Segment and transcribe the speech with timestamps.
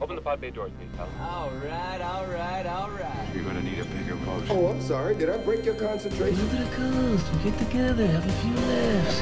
[0.00, 1.08] Open the pod bay doors, please, pal.
[1.20, 3.28] All right, all right, all right.
[3.34, 4.44] You're gonna need a bigger boat.
[4.48, 5.16] Oh, I'm sorry.
[5.16, 6.40] Did I break your concentration?
[6.40, 7.26] Look at the coast.
[7.32, 9.20] We get together, have a few laughs.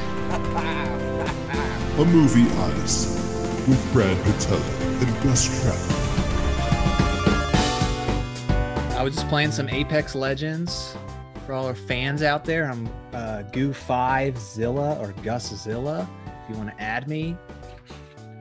[1.99, 3.19] A Movie Odyssey
[3.67, 4.61] with Brad Patella
[5.01, 6.07] and Gus Trout.
[8.95, 10.95] I was just playing some Apex Legends
[11.47, 12.69] for all our fans out there.
[12.69, 16.07] I'm uh, Goo5 Zilla or Guszilla.
[16.43, 17.35] If you want to add me,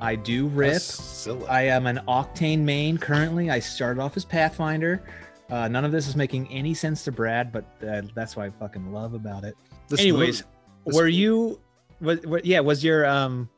[0.03, 0.83] I do rip.
[1.27, 1.45] Zilla.
[1.47, 3.51] I am an Octane main currently.
[3.51, 5.03] I started off as Pathfinder.
[5.51, 8.51] Uh, none of this is making any sense to Brad, but uh, that's what I
[8.51, 9.57] fucking love about it.
[9.89, 10.45] This Anyways,
[10.87, 11.61] movie- were you?
[12.01, 13.49] Was, wa- yeah, was your um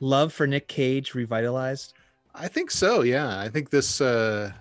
[0.00, 1.94] love for Nick Cage revitalized?
[2.34, 3.00] I think so.
[3.02, 4.52] Yeah, I think this uh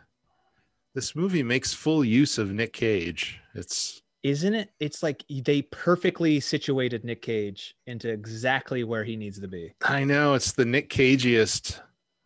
[0.95, 3.39] this movie makes full use of Nick Cage.
[3.55, 4.71] It's Isn't it?
[4.81, 9.73] It's like they perfectly situated Nick Cage into exactly where he needs to be.
[9.81, 11.79] I know it's the Nick Cageiest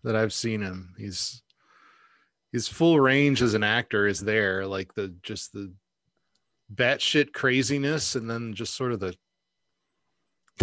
[0.04, 0.96] that I've seen him.
[0.98, 1.44] He's
[2.52, 5.72] his full range as an actor is there, like the just the
[6.74, 9.14] batshit craziness, and then just sort of the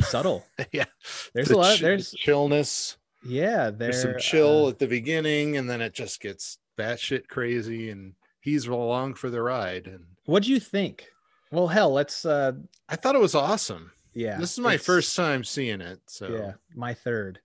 [0.03, 0.45] Subtle.
[0.73, 0.87] yeah.
[1.35, 1.77] There's the a lot.
[1.77, 2.97] ch- There's chillness.
[3.25, 3.71] yeah.
[3.71, 8.15] There's some chill uh, at the beginning, and then it just gets batshit crazy, and
[8.41, 9.87] he's along for the ride.
[9.87, 11.07] And what do you think?
[11.51, 12.25] Well, hell, let's.
[12.25, 12.53] uh
[12.89, 13.93] I thought it was awesome.
[14.15, 14.39] Yeah.
[14.39, 16.01] this is my first time seeing it.
[16.07, 17.41] So Yeah, my third.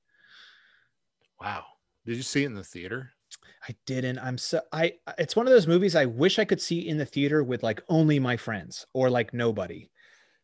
[1.39, 1.65] wow.
[2.05, 3.11] Did you see it in the theater?
[3.67, 4.19] I didn't.
[4.19, 4.93] I'm so I.
[5.17, 7.81] It's one of those movies I wish I could see in the theater with like
[7.89, 9.89] only my friends or like nobody.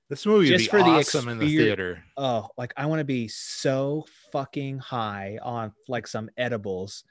[0.09, 2.03] This movie would Just be for the awesome in the theater.
[2.17, 7.03] Oh, like I want to be so fucking high on like some edibles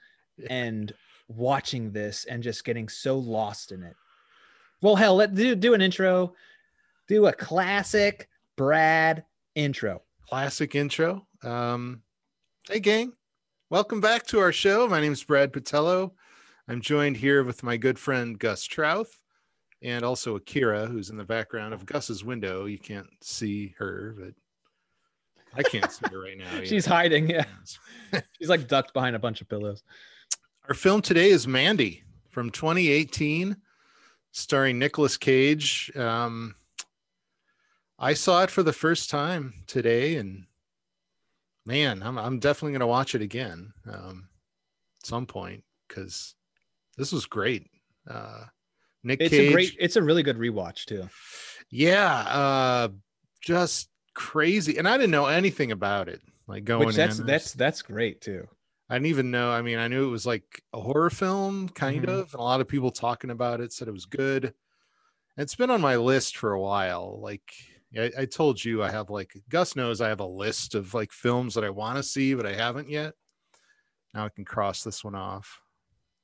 [0.49, 0.91] and
[1.29, 3.95] watching this and just getting so lost in it.
[4.81, 6.33] Well, hell, let do do an intro.
[7.09, 10.03] Do a classic Brad intro.
[10.29, 11.27] Classic intro.
[11.43, 12.01] Um,
[12.69, 13.11] hey, gang.
[13.69, 14.87] Welcome back to our show.
[14.87, 16.13] My name is Brad Patello.
[16.69, 19.19] I'm joined here with my good friend Gus Trouth
[19.81, 22.65] and also Akira, who's in the background of Gus's window.
[22.65, 24.33] You can't see her, but
[25.53, 26.45] I can't see her right now.
[26.63, 27.29] She's hiding.
[27.29, 27.43] Yeah,
[28.39, 29.83] she's like ducked behind a bunch of pillows.
[30.69, 33.57] Our film today is Mandy from 2018,
[34.31, 35.91] starring Nicolas Cage.
[35.95, 36.55] Um,
[37.97, 40.45] I saw it for the first time today, and
[41.65, 44.29] man, I'm I'm definitely gonna watch it again um,
[45.01, 46.35] at some point because
[46.97, 47.69] this was great.
[48.07, 48.45] Uh,
[49.03, 49.75] Nick It's Cage, a great.
[49.79, 51.09] It's a really good rewatch too.
[51.69, 52.87] yeah, uh,
[53.41, 56.21] just crazy, and I didn't know anything about it.
[56.47, 58.47] Like going Which that's in, that's that's great too.
[58.89, 59.51] I didn't even know.
[59.51, 62.09] I mean, I knew it was like a horror film, kind Mhm.
[62.09, 64.45] of, and a lot of people talking about it said it was good.
[64.45, 64.53] And
[65.43, 67.19] it's been on my list for a while.
[67.21, 67.53] Like
[67.97, 71.11] I, I told you, I have like Gus knows I have a list of like
[71.11, 73.13] films that I want to see, but I haven't yet.
[74.13, 75.61] Now I can cross this one off.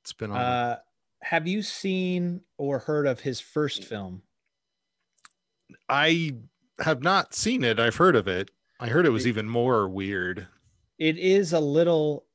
[0.02, 0.36] It's been on.
[0.36, 0.78] Uh,
[1.22, 4.22] have you seen or heard of his first film?
[5.88, 6.32] I
[6.80, 7.78] have not seen it.
[7.80, 8.50] I've heard of it.
[8.78, 10.48] I heard it was even more weird.
[10.98, 12.26] It is a little.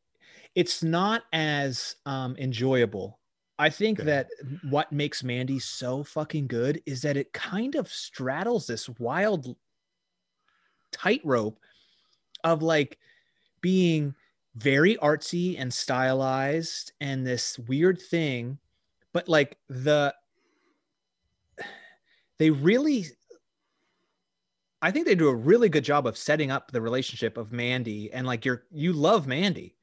[0.56, 3.20] It's not as um, enjoyable.
[3.58, 4.08] I think Okay.
[4.08, 4.28] that
[4.70, 9.56] what makes Mandy so fucking good is that it kind of straddles this wild
[10.92, 11.60] tightrope
[12.44, 12.98] of like
[13.62, 14.16] being
[14.56, 18.58] very artsy and stylized and this weird thing,
[19.14, 20.14] but like the
[22.40, 23.06] they really
[24.82, 28.12] I think they do a really good job of setting up the relationship of Mandy
[28.12, 29.76] and like you're you love Mandy.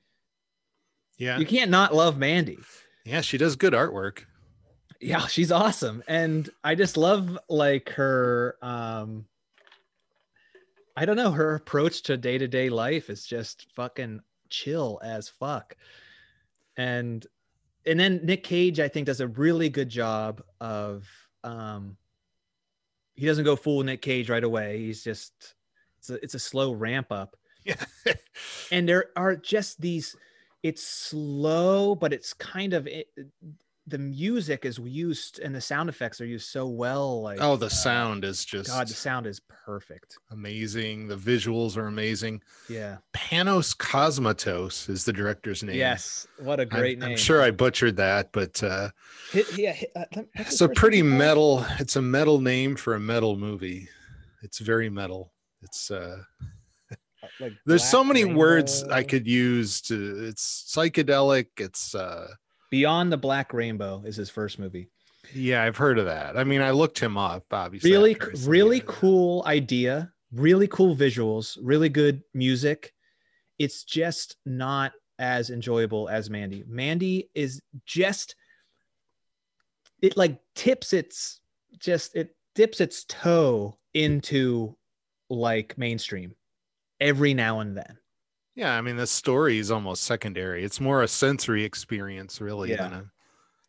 [1.18, 1.38] Yeah.
[1.38, 2.58] You can't not love Mandy.
[3.04, 3.20] Yeah.
[3.20, 4.24] She does good artwork.
[5.00, 6.02] Yeah, she's awesome.
[6.08, 9.26] And I just love like her um
[10.96, 15.76] I don't know, her approach to day-to-day life is just fucking chill as fuck.
[16.76, 17.24] And
[17.86, 21.08] and then Nick Cage I think does a really good job of
[21.44, 21.96] um
[23.14, 24.78] he doesn't go full Nick Cage right away.
[24.78, 25.54] He's just
[25.98, 27.36] it's a, it's a slow ramp up.
[27.64, 27.84] Yeah.
[28.72, 30.16] and there are just these
[30.62, 33.09] it's slow but it's kind of it,
[33.86, 37.66] the music is used and the sound effects are used so well like oh, the
[37.66, 41.09] uh, sound is just god the sound is perfect amazing.
[41.09, 42.42] The visuals are amazing.
[42.68, 45.77] yeah Panos Cosmatos is the director's name.
[45.77, 48.91] yes what a I'm- great I'm, name sure I butchered that, but uh,
[49.33, 51.65] Hit- yeah hit- uh, let- what's his it's a pretty metal.
[51.78, 53.88] It's a metal name for a metal movie.
[54.42, 55.33] It's very metal.
[55.62, 56.22] It's uh,
[57.41, 60.27] like there's so Black many words I could use to.
[60.27, 61.47] It's psychedelic.
[61.59, 62.28] It's uh,
[62.71, 64.91] beyond the black rainbow is his first movie
[65.34, 66.39] yeah, I've heard of that.
[66.39, 67.45] I mean, I looked him up.
[67.53, 72.92] Obviously, really after I c- saw really cool idea really cool visuals really good music
[73.59, 76.65] it's just not as enjoyable as Mandy.
[76.66, 78.36] Mandy is just
[80.01, 81.41] it like tips its
[81.78, 84.77] just it dips its toe into
[85.28, 86.34] like mainstream
[87.00, 87.98] every now and then.
[88.54, 90.65] Yeah, I mean the story is almost secondary.
[90.65, 92.71] It's more a sensory experience, really.
[92.71, 92.83] Yeah.
[92.83, 93.04] Than a,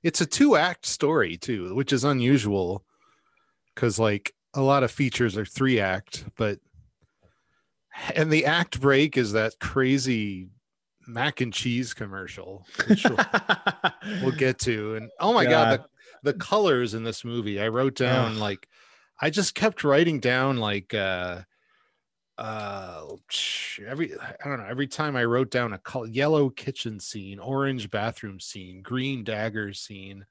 [0.02, 2.84] it's a two act story too, which is unusual
[3.76, 6.60] because like a lot of features are three act, but
[8.16, 10.50] and the act break is that crazy
[11.08, 13.20] mac and cheese commercial, which we'll,
[14.22, 14.96] we'll get to.
[14.96, 15.84] And oh my god,
[16.24, 17.60] the, the colors in this movie.
[17.60, 18.38] I wrote down Ugh.
[18.38, 18.68] like
[19.22, 21.42] I just kept writing down like uh
[22.40, 23.04] uh
[23.86, 27.92] every i don't know every time i wrote down a color yellow kitchen scene orange
[27.92, 30.26] bathroom scene green dagger scene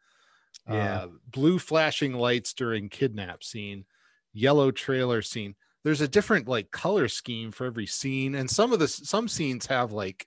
[0.66, 1.00] Yeah.
[1.02, 3.84] uh, blue flashing lights during kidnap scene
[4.32, 8.78] yellow trailer scene there's a different like color scheme for every scene and some of
[8.78, 10.26] the some scenes have like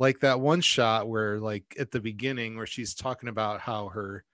[0.00, 4.24] like that one shot where like at the beginning where she's talking about how her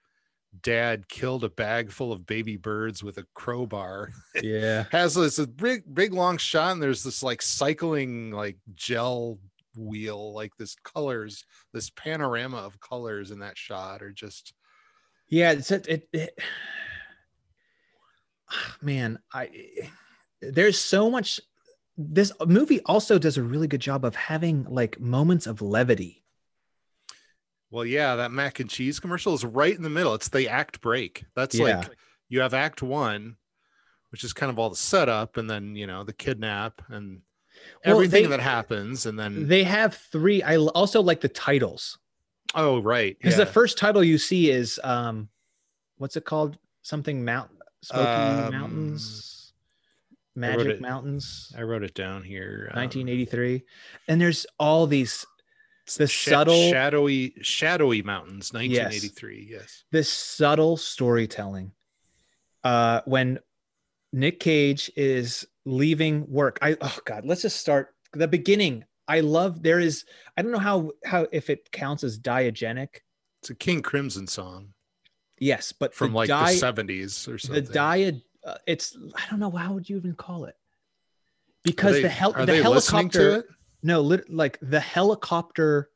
[0.63, 4.11] dad killed a bag full of baby birds with a crowbar
[4.43, 4.85] yeah.
[4.91, 9.39] has this a big big long shot and there's this like cycling like gel
[9.77, 14.55] wheel like this colors this panorama of colors in that shot are just
[15.29, 16.39] Yeah, it's it, it, it
[18.83, 19.51] man, I
[20.41, 21.41] there's so much
[21.97, 26.24] this movie also does a really good job of having like moments of levity.
[27.75, 30.81] Well yeah that mac and cheese commercial is right in the middle it's the act
[30.81, 31.79] break that's Yeah.
[31.81, 31.91] like
[32.29, 33.37] you have act one
[34.11, 37.21] which is kind of all the setup and then you know the kidnap and
[37.85, 40.41] Well, everything they- that happens and then They have three.
[40.43, 41.99] I also like the titles
[42.55, 43.45] oh right because yeah.
[43.45, 45.29] the first title you see is um,
[45.99, 46.57] what's it called?
[46.83, 47.51] Something Mount
[47.83, 49.53] Smoky Um, Mountains,
[50.37, 53.63] I Magic it- Mountains, i wrote it down here um, 1983,
[54.09, 55.25] and there's all these
[55.87, 59.85] the sha- subtle- shadowy shadowy mountains 1983 yes.
[59.93, 61.73] This subtle storytelling
[62.65, 63.39] uh when
[64.13, 68.85] nick cage is leaving work i oh god let's just start the beginning.
[69.09, 70.05] I love there is
[70.37, 73.01] i don't know how how if it counts as diagenic.
[73.43, 74.69] It's a king crimson song.
[75.39, 77.65] Yes but from the like di- the 70s or the something.
[77.73, 78.13] dia
[78.47, 80.57] uh, it's i don't know how would you even call it?
[81.65, 83.57] Because they- the hel- the they listening to helicopter?
[83.85, 85.91] No lit- like the helicopter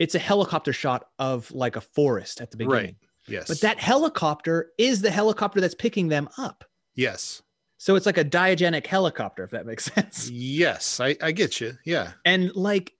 [0.00, 2.76] it's a helicopter shot of like a forest at the beginning.
[2.84, 2.96] Right
[3.28, 3.46] yes.
[3.48, 6.64] But that helicopter is the helicopter that's picking them up.
[6.96, 7.40] yes.
[7.76, 10.28] So it's like a diagenic helicopter, if that makes sense.
[10.30, 11.74] yes i i get you.
[11.84, 12.12] Yeah.
[12.24, 12.92] And like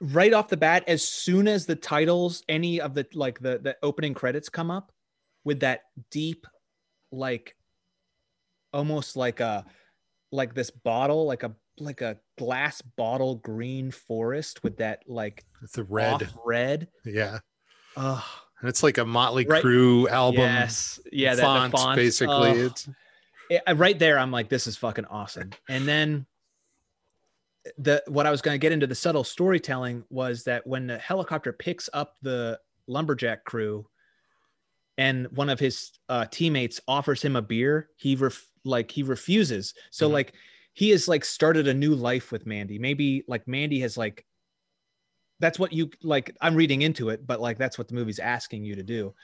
[0.00, 3.76] right off the bat, as soon as the titles, any of the like the the
[3.82, 4.92] opening credits come up
[5.44, 6.46] with that deep,
[7.12, 7.54] like
[8.72, 9.64] almost like a
[10.30, 15.78] like this bottle, like a like a glass bottle green forest with that like it's
[15.78, 16.88] a red red.
[17.04, 17.38] yeah
[17.96, 18.24] Oh,
[18.60, 19.62] and it's like a motley Right.
[19.62, 20.98] Crue album yes.
[21.12, 21.96] Yeah, that font, the font.
[21.96, 22.66] basically Oh.
[22.66, 22.88] it's
[23.50, 26.26] it- uh, right there i'm like this is fucking awesome and then
[27.78, 30.98] the what i was going to get into the subtle storytelling was that when the
[30.98, 32.58] helicopter picks up the
[32.88, 33.86] lumberjack crew
[34.98, 39.74] and one of his uh, teammates offers him a beer he ref- like he refuses
[39.90, 40.12] so Mhm.
[40.12, 40.34] like
[40.74, 44.24] he has like started a new life with mandy maybe like mandy has like
[45.40, 48.64] that's what you like i'm reading into it but like that's what the movie's asking
[48.64, 49.14] you to do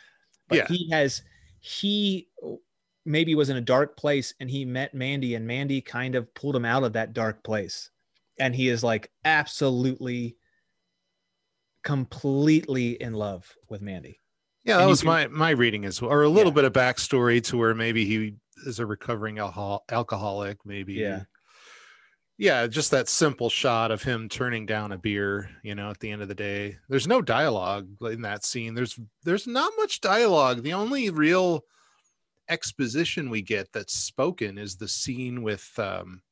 [0.49, 0.67] but Yeah.
[0.69, 1.23] he has
[1.61, 2.29] he
[3.05, 6.55] maybe was in a dark place and he met mandy and mandy kind of pulled
[6.57, 7.91] him out of that dark place
[8.39, 10.37] and he is like absolutely
[11.85, 14.21] completely in love with mandy
[14.65, 16.57] yeah that was can- my my reading as well or a little Yeah.
[16.57, 18.35] bit of backstory to where maybe he
[18.67, 21.23] is a recovering alcohol- alcoholic maybe Yeah.
[22.39, 26.11] Yeah just that simple shot of him turning down a beer you know at the
[26.11, 26.77] end of the day.
[26.89, 28.75] There's no dialogue in that scene.
[28.75, 30.63] There's there's not much dialogue.
[30.63, 31.65] The only real
[32.49, 36.23] exposition we get that's spoken is the scene with um,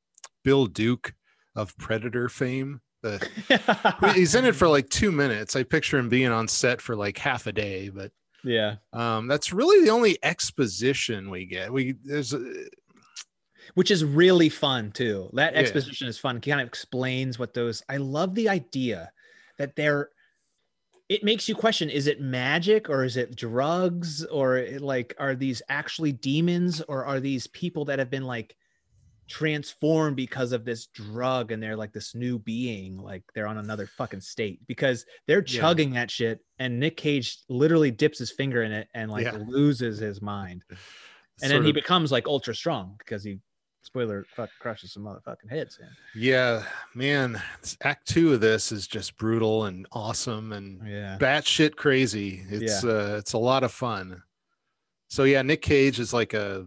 [0.45, 1.15] bill duke
[1.55, 2.81] of predator fame.
[3.03, 5.57] The he's in it for like two minutes.
[5.57, 8.13] I picture him being on set for like half a day but
[8.45, 8.77] yeah.
[8.93, 11.73] um that's really the only exposition we get.
[11.73, 12.39] We there's a,
[13.75, 15.30] which is really fun too.
[15.35, 15.61] That Yeah.
[15.61, 16.37] exposition is fun.
[16.37, 17.82] It kind of explains what those.
[17.88, 19.11] I love the idea
[19.58, 20.11] that they're.
[21.08, 25.35] It makes you question: Is it magic or is it drugs or it, like are
[25.37, 28.56] these actually demons or are these people that have been like
[29.28, 33.87] transformed because of this drug and they're like this new being like they're on another
[33.99, 35.61] fucking state because they're Yeah.
[35.61, 39.38] chugging that shit and Nick Cage literally dips his finger in it and like Yeah.
[39.49, 40.62] loses his mind
[41.42, 43.40] and then he becomes like ultra strong because he
[43.87, 45.88] spoiler fuck crushes some motherfucking heads in.
[46.21, 46.64] Yeah,
[46.95, 47.40] man.
[47.85, 51.16] Act two of this is just brutal and awesome and Yeah.
[51.21, 52.43] batshit crazy.
[52.50, 54.23] It's uh it's a lot of fun.
[55.09, 56.66] So yeah, Nick Cage is like a,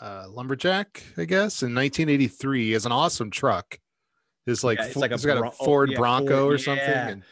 [0.00, 2.66] uh lumberjack, I guess, in 1983.
[2.66, 3.78] He has an awesome truck.
[4.46, 6.58] His like, Yeah, it's like a he's got a oh, Ford yeah, Bronco Ford, or
[6.58, 6.88] something.
[6.88, 7.08] yeah.
[7.08, 7.24] And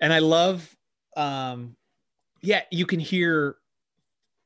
[0.00, 0.76] And I love
[1.16, 1.76] um
[2.42, 3.56] yeah, you can hear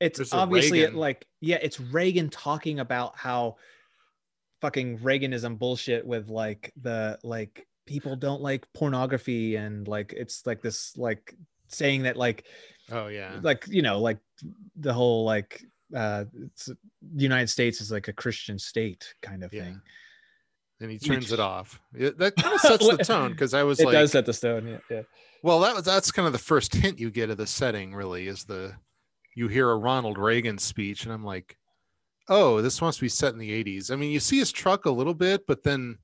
[0.01, 3.57] it's obviously like yeah, it's Reagan talking about how
[4.63, 10.63] fucking Reaganism bullshit with like the like people don't like pornography and like it's like
[10.63, 11.35] this like
[11.67, 12.45] saying that like
[12.93, 13.39] oh yeah.
[13.43, 14.19] like you know like
[14.77, 15.65] the whole like
[15.97, 16.77] uh it's the
[17.23, 19.65] united states is like a christian state kind of Yeah.
[19.65, 19.83] thing
[20.81, 21.81] And he turns Which- it off.
[21.95, 24.33] It, that kind of sets the tone because I was it like, does set the
[24.33, 25.03] stone yeah yeah
[25.43, 28.29] Well, that was that's kind of the first hint you get of the setting, really,
[28.29, 28.75] is the
[29.35, 31.57] you hear a Ronald Reagan speech, and I'm like,
[32.29, 33.91] oh, this must be set in the 80s.
[33.91, 35.99] I mean, you see his truck a little bit, but then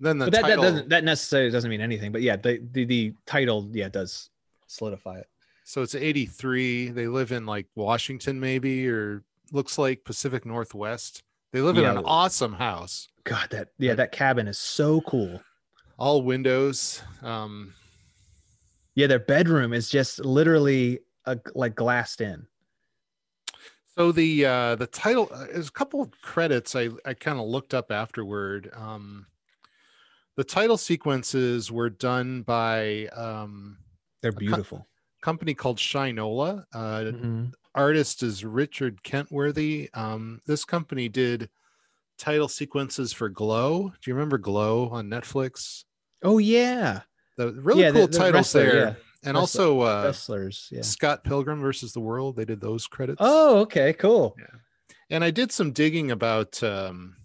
[0.00, 2.84] then the but that, that doesn't that necessarily doesn't mean anything but yeah the, the
[2.84, 4.30] the title yeah does
[4.66, 5.28] solidify it
[5.64, 6.88] so it's 83.
[6.90, 11.22] They live in like Washington, maybe, or looks like Pacific Northwest.
[11.52, 15.40] They live in an awesome house, god that yeah that cabin is so cool
[15.98, 17.02] all windows.
[17.22, 17.74] Um,
[18.94, 22.46] yeah their bedroom is just literally a, like glassed in
[23.96, 27.46] So the uh the title uh, there's a couple of credits I I kind of
[27.46, 28.70] looked up afterward.
[28.72, 29.26] Um
[30.36, 33.78] the title sequences were done by um
[34.22, 34.88] they're co- beautiful
[35.20, 36.64] company called Shynola.
[36.72, 37.52] Uh Mhm.
[37.74, 39.90] artist is Richard Kenworthy.
[39.94, 41.50] Um this company did
[42.18, 43.90] title sequences for Glow.
[44.00, 45.84] Do you remember Glow on Netflix?
[46.22, 47.02] oh yeah
[47.36, 48.76] The really yeah cool the, the titles there.
[48.76, 48.94] yeah.
[49.24, 52.36] And Wrestler- also uh wrestlers yeah Scott Pilgrim versus the World.
[52.36, 53.18] They did those credits.
[53.20, 54.36] oh okay cool
[55.10, 57.16] and I did some digging about um,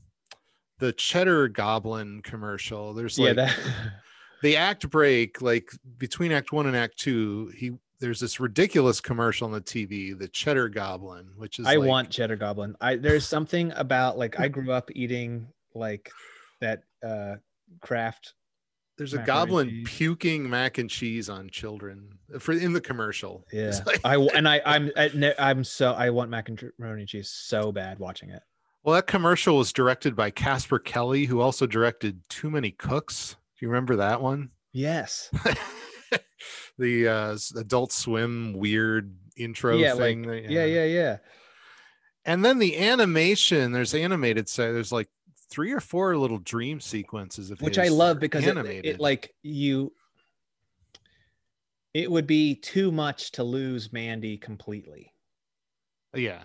[0.80, 2.94] the Cheddar Goblin commercial.
[2.94, 3.60] There's yeah like that
[4.44, 7.52] the act break, like between Act One and Act Two.
[7.56, 11.90] He there's this ridiculous commercial on the TV, the Cheddar Goblin, which is I like-
[11.90, 12.76] want cheddar goblin.
[12.82, 16.12] I there's something about like I grew up eating like
[16.62, 17.36] that uh
[17.82, 18.34] Kraft.
[18.98, 23.46] There's a goblin puking mac and cheese on children for in the commercial.
[23.54, 23.80] Yeah.
[23.86, 28.00] Like- I and I I'm I, I'm so I want macaroni and cheese so bad
[28.00, 28.42] watching it.
[28.84, 33.36] well, that commercial was directed by Casper Kelly, who also directed Too Many Cooks.
[33.60, 34.50] Do you remember that one?
[34.74, 35.30] Yes.
[36.78, 41.18] the uh adult swim weird intro yeah, thing like that- yeah, yeah, yeah.
[42.26, 45.10] and then the animation there's animated so there's like
[45.50, 49.94] three or four little dream sequences of Which I love because it, it like you
[51.94, 55.14] it would be too much to lose Mandy completely.
[56.14, 56.44] yeah.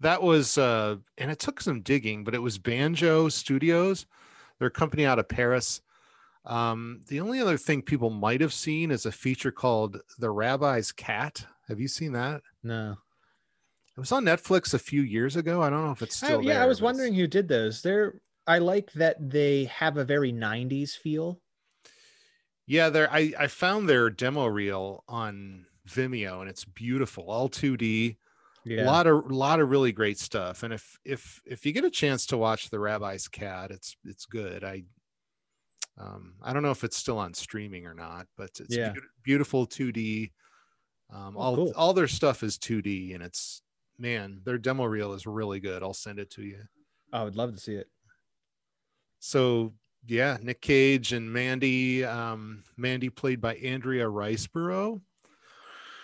[0.00, 4.06] That was uh and it took some digging but it was banjo studios
[4.58, 5.80] they're a company out of paris.
[6.44, 10.92] Um the only other thing people might have seen is a feature called the rabbi's
[10.92, 11.46] cat.
[11.68, 12.42] Have you seen that?
[12.62, 12.96] No.
[13.96, 16.42] It was on netflix a few years ago i don't know if it's I- still
[16.42, 17.82] yeah, there, I was wondering who did those.
[17.82, 21.40] They're I like that they have a very 90s feel.
[22.66, 28.16] Yeah, there I I found their demo reel on Vimeo and it's beautiful, all 2D.
[28.68, 30.62] A lot of lot of really great stuff.
[30.64, 34.26] And if if if you get a chance to watch The Rabbi's Cat, it's it's
[34.26, 34.62] good.
[34.64, 34.82] I
[35.98, 38.92] um I don't know if it's still on streaming or not, but it's Yeah.
[38.92, 40.32] beau- beautiful 2D.
[41.12, 41.72] Um Oh, all cool.
[41.76, 43.62] all their stuff is 2D and it's
[43.98, 45.82] man, their demo reel is really good.
[45.82, 46.62] I'll send it to you.
[47.12, 47.88] I would love to see it.
[49.18, 49.72] So
[50.06, 52.04] yeah, Nick Cage and Mandy.
[52.04, 55.00] Um, Mandy played by Andrea Riseborough.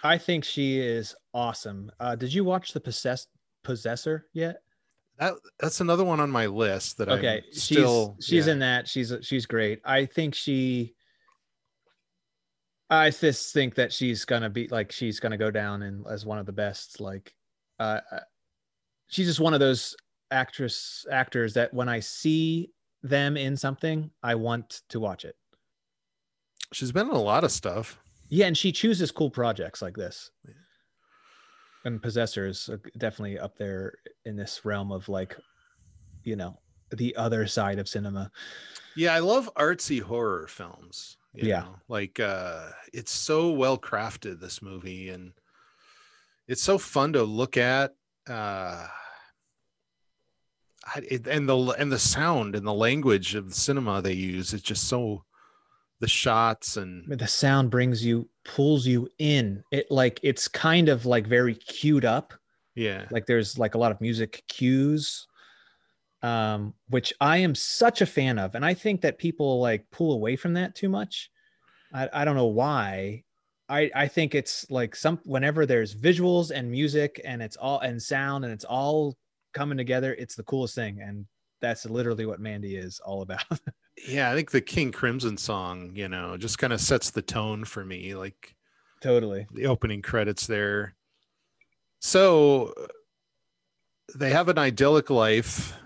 [0.02, 1.90] I think she is awesome.
[2.00, 3.26] Uh, did you watch the possess
[3.62, 4.62] possessor yet?
[5.18, 8.52] That that's another one on my list that Okay, I'm still she's she's yeah.
[8.54, 8.88] in that.
[8.88, 9.80] She's she's great.
[9.84, 10.94] I think she.
[12.90, 16.38] I just think that she's gonna be like she's gonna go down and as one
[16.38, 17.00] of the best.
[17.00, 17.32] Like,
[17.82, 18.20] uh, uh,
[19.08, 19.96] she's just one of those
[20.30, 22.70] actress actors that when I see
[23.02, 25.36] them in something, I want to watch it.
[26.72, 27.98] She's been in a lot of stuff.
[28.28, 30.30] Yeah, and she chooses cool projects like this.
[31.84, 35.36] And Possessors definitely up there in this realm of like,
[36.22, 36.58] you know,
[36.92, 38.30] the other side of cinema.
[38.96, 41.16] Yeah, I love artsy horror films.
[41.34, 41.60] Yeah.
[41.60, 45.32] know, like uh it's so well crafted this movie and
[46.48, 47.92] it's so fun to look at.
[48.28, 48.86] Uh
[50.96, 54.62] it, and the and the sound and the language of the cinema they use is
[54.62, 55.24] just so
[56.00, 59.62] the shots and The sound brings you, pulls you in.
[59.70, 62.34] It like it's kind of like very queued up.
[62.74, 65.26] yeah Like there's like a lot of music cues.
[66.22, 70.12] um, which I am such a fan of, and I think that people like pull
[70.12, 71.30] away from that too much.
[71.92, 73.24] I, I don't know why.
[73.68, 78.02] I I think it's like some whenever there's visuals and music and it's all and
[78.02, 79.16] sound and it's all
[79.54, 81.26] coming together, it's the coolest thing, and
[81.60, 83.44] that's literally what Mandy is all about.
[84.08, 87.64] Yeah, I think the King Crimson song, you know, just kind of sets the tone
[87.64, 88.14] for me.
[88.14, 88.56] Like
[89.02, 89.46] totally.
[89.52, 90.94] the opening credits there.
[92.00, 92.72] So
[94.14, 95.76] they have an idyllic life.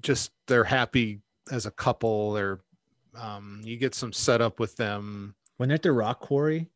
[0.00, 2.32] Just they're happy as a couple.
[2.32, 2.60] They're
[3.16, 5.34] um you get some setup with them.
[5.56, 6.68] When they're at the rock quarry,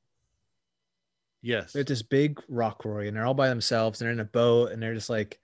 [1.42, 1.72] Yes.
[1.72, 4.24] they're at this big rock quarry and they're all by themselves and they're in a
[4.24, 5.40] boat and they're just like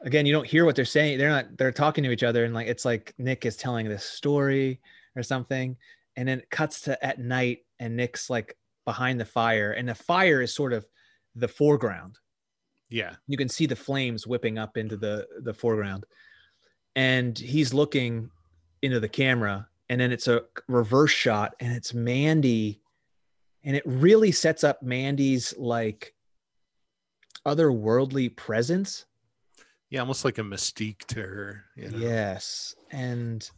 [0.00, 2.52] again you don't hear what they're saying they're not they're talking to each other and
[2.52, 4.80] like it's like nick is telling this story
[5.16, 5.76] or something
[6.16, 9.94] and then it cuts to at night and nick's like behind the fire and the
[9.94, 10.86] fire is sort of
[11.36, 12.18] the foreground
[12.90, 13.14] yeah.
[13.26, 16.04] you can see the flames whipping up into the the foreground
[16.94, 18.28] and he's looking
[18.82, 22.81] into the camera and then it's a reverse shot and it's mandy
[23.64, 26.14] and it really sets up mandy's like
[27.46, 29.04] otherworldly presence
[29.90, 31.64] Yeah, almost like a mystique to her.
[31.76, 31.98] You know?
[31.98, 33.48] yes and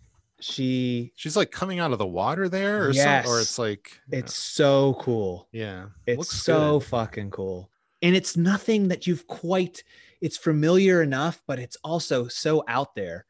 [0.41, 3.25] she She's like coming out of the water there or Yes.
[3.25, 3.31] something.
[3.33, 5.87] Or it's like it's so cool yeah.
[6.07, 6.89] It's looks so good.
[6.89, 7.71] fucking cool.
[8.03, 9.83] And it's nothing that you've quite
[10.21, 13.27] it's familiar enough, but it's also so out there.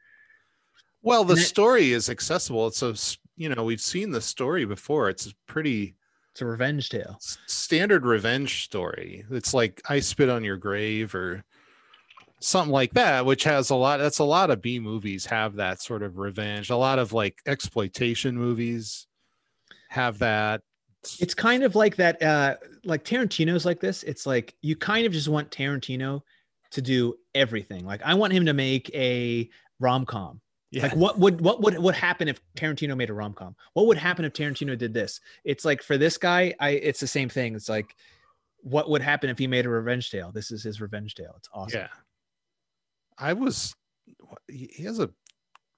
[1.03, 2.69] well, the and it- story is accessible.
[2.69, 2.95] It's so
[3.37, 5.09] you know, we've seen the story before.
[5.11, 5.97] It's pretty
[6.35, 7.17] It's a revenge tale.
[7.47, 9.25] standard revenge story.
[9.31, 11.45] It's like I spit on your grave or
[12.41, 13.99] something like that, which has a lot.
[13.99, 16.71] That's a lot of B movies have that sort of revenge.
[16.71, 19.07] A lot of like exploitation movies
[19.91, 20.63] have that.
[21.21, 24.03] It's kind of like that uh like Tarantino's like this.
[24.03, 26.23] It's like you kind of just want Tarantino
[26.73, 27.87] to do everything.
[27.87, 29.49] Like I want him to make a
[29.79, 30.41] rom-com.
[30.75, 33.55] Yeah, Like what would what would what happen if Tarantino made a rom-com?
[33.75, 35.21] What would happen if Tarantino did this?
[35.45, 37.55] It's like for this guy, I it's the same thing.
[37.55, 37.95] It's like
[38.63, 40.33] what would happen if he made a revenge tale?
[40.33, 41.35] This is his revenge tale.
[41.37, 41.81] It's awesome.
[41.81, 41.89] yeah.
[43.19, 43.75] I was.
[44.49, 45.11] He has a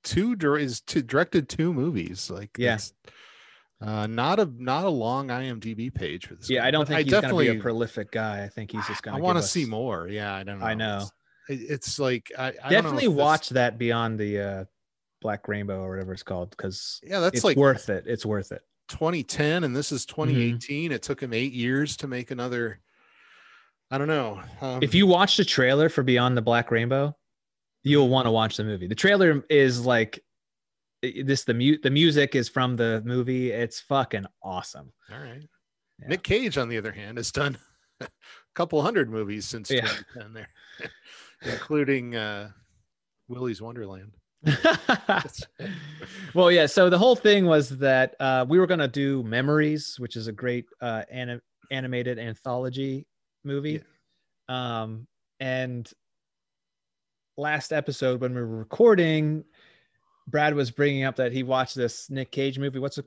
[0.03, 0.35] two.
[0.57, 2.31] Is two directed two movies.
[2.31, 2.79] Like Yeah.
[3.79, 6.49] Uh, not a not a long IMDb page for this.
[6.49, 8.43] Yeah, guy, I don't think he's gonna be a prolific guy.
[8.43, 9.19] I think he's just gonna.
[9.19, 10.09] I want to give see more.
[10.09, 10.65] Yeah, I don't know.
[10.65, 11.07] I know.
[11.49, 14.65] It's, it's like I, I don't know Definitely if this- watch that Beyond the uh,
[15.21, 18.05] Black Rainbow or whatever it's called because Yeah, that's it's like worth it.
[18.07, 18.63] It's worth it.
[18.89, 20.23] 2010, and this is Mm-hmm.
[20.31, 20.93] 2018.
[20.93, 22.81] It took him eight years to make another.
[23.91, 24.41] I don't know.
[24.61, 27.17] Um, if you watch the trailer for Beyond the Black Rainbow,
[27.83, 28.87] you'll want to watch the movie.
[28.89, 30.23] The trailer is like
[31.03, 31.45] this.
[31.45, 31.83] The mute.
[31.83, 33.51] The music is from the movie.
[33.53, 34.93] It's fucking awesome.
[35.13, 35.43] all right.
[36.01, 36.09] Yeah.
[36.09, 37.57] Nick Cage, on the other hand, has done
[38.01, 38.09] a
[38.55, 39.83] couple hundred movies since Yeah.
[40.15, 40.49] 2010 there,
[41.55, 42.51] including uh,
[43.29, 44.13] Willy's Wonderland.
[46.35, 46.67] well, yeah.
[46.67, 50.33] So the whole thing was that uh, we were gonna do Memories, which is a
[50.33, 53.07] great uh, anim- animated anthology
[53.45, 53.83] movie.
[54.49, 55.07] Um,
[55.41, 55.91] and
[57.37, 59.45] last episode when we were recording,
[60.29, 62.79] Brad was bringing up that he watched this Nick Cage movie.
[62.79, 63.07] What's it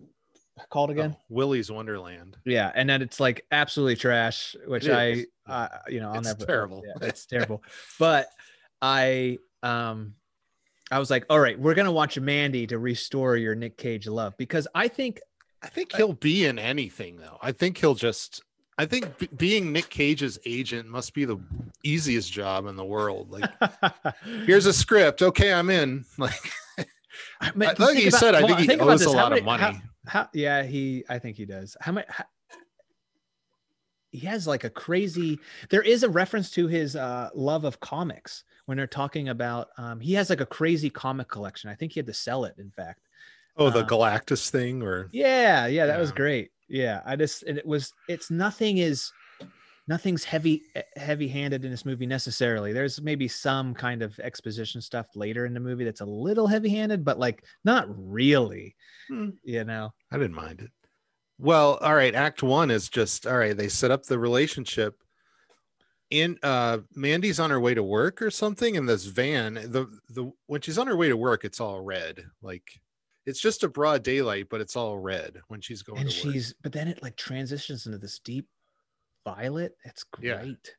[0.69, 1.15] called again?
[1.17, 2.37] Oh, Willy's Wonderland.
[2.45, 6.45] Yeah, and then it's like absolutely trash, which I, uh, you know, I'll It's never.
[6.45, 6.83] terrible.
[6.85, 7.63] Yeah, it's terrible.
[7.97, 8.27] But
[8.81, 10.13] I, um,
[10.91, 14.35] I was like, all right, we're gonna watch Mandy to restore your Nick Cage love
[14.37, 15.19] because I think
[15.61, 17.37] I think he'll be in anything though.
[17.41, 18.41] I think he'll just.
[18.77, 21.37] I think b- being Nick Cage's agent must be the
[21.83, 23.29] easiest job in the world.
[23.29, 23.51] Like,
[24.45, 25.21] here's a script.
[25.21, 26.05] Okay, I'm in.
[26.17, 26.33] Like,
[27.41, 29.13] I mean, think like you about- said, I think he owes a this.
[29.13, 29.81] Lot of many- how- money.
[30.07, 31.03] How, yeah, he.
[31.09, 31.75] I think he does.
[31.81, 32.05] How much?
[32.07, 32.23] How,
[34.11, 35.39] he has like a crazy.
[35.69, 39.69] There is a reference to his uh, love of comics when they're talking about.
[39.77, 41.69] Um, he has like a crazy comic collection.
[41.69, 42.55] I think he had to sell it.
[42.57, 43.01] In fact.
[43.57, 46.51] Oh, the uh, Galactus thing, or Yeah, yeah, that was great.
[46.69, 47.93] Yeah, I just and it was.
[48.07, 49.11] It's nothing is.
[49.87, 50.61] Nothing's heavy
[50.95, 52.73] heavy handed in this movie necessarily.
[52.73, 56.69] There's maybe some kind of exposition stuff later in the movie that's a little heavy
[56.69, 58.75] handed, but like not really.
[59.07, 59.29] Hmm.
[59.43, 59.93] You know.
[60.11, 60.69] I didn't mind it.
[61.39, 62.13] Well, all right.
[62.13, 63.55] Act one is just all right.
[63.55, 64.95] They set up the relationship.
[66.09, 69.53] In uh, Mandy's on her way to work or something in this van.
[69.53, 72.23] The the when she's on her way to work, it's all red.
[72.41, 72.63] Like
[73.27, 76.33] it's just a broad daylight, but it's all red when she's going and to work.
[76.33, 78.47] she's but then it like transitions into this deep
[79.25, 80.37] violet it's Yeah.
[80.41, 80.75] great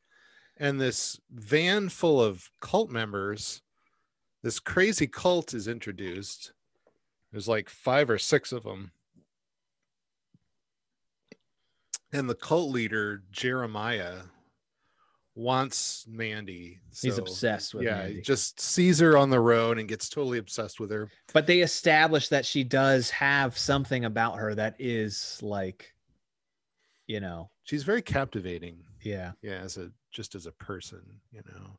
[0.57, 3.63] and this van full of cult members
[4.43, 6.53] this crazy cult is introduced
[7.31, 8.91] there's like five or six of them
[12.13, 14.17] and the cult leader jeremiah
[15.37, 16.81] wants Mandy.
[17.01, 18.15] He's obsessed with yeah, Mandy.
[18.17, 21.09] he just sees her on the road and gets totally obsessed with her.
[21.33, 25.95] but they establish that she does have something about her that is like,
[27.07, 28.79] you know, She's very captivating.
[29.03, 29.33] yeah.
[29.43, 31.01] Yeah, as a just as a person,
[31.33, 31.71] you know.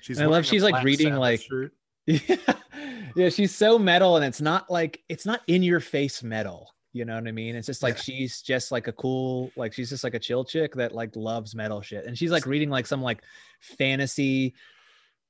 [0.00, 1.72] She's And I love she's, like, reading, like- shirt.
[2.06, 2.36] Yeah.
[3.16, 6.72] yeah, she's so metal and it's not like it's not in your face metal.
[6.92, 7.54] You know what I mean?
[7.54, 8.02] It's just like Yeah.
[8.02, 11.54] she's just like a cool, like she's just like a chill chick that like loves
[11.54, 12.04] metal shit.
[12.04, 13.22] And she's like reading like some like
[13.60, 14.54] fantasy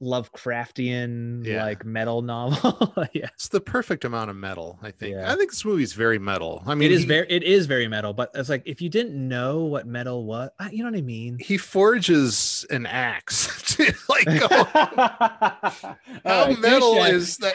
[0.03, 1.65] Lovecraftian Yeah.
[1.65, 2.95] like metal novel.
[3.13, 3.29] yeah.
[3.35, 5.15] It's the perfect amount of metal, I think.
[5.17, 5.31] Yeah.
[5.31, 6.63] I think this movie's very metal.
[6.67, 8.89] I mean, it is he- very it is very metal, but it's like if you
[8.89, 11.39] didn't know what metal was, you know what I mean?
[11.39, 14.49] he forges an axe to like go.
[14.65, 17.55] How Alright, metal is that?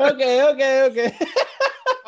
[0.00, 1.18] okay, okay, okay.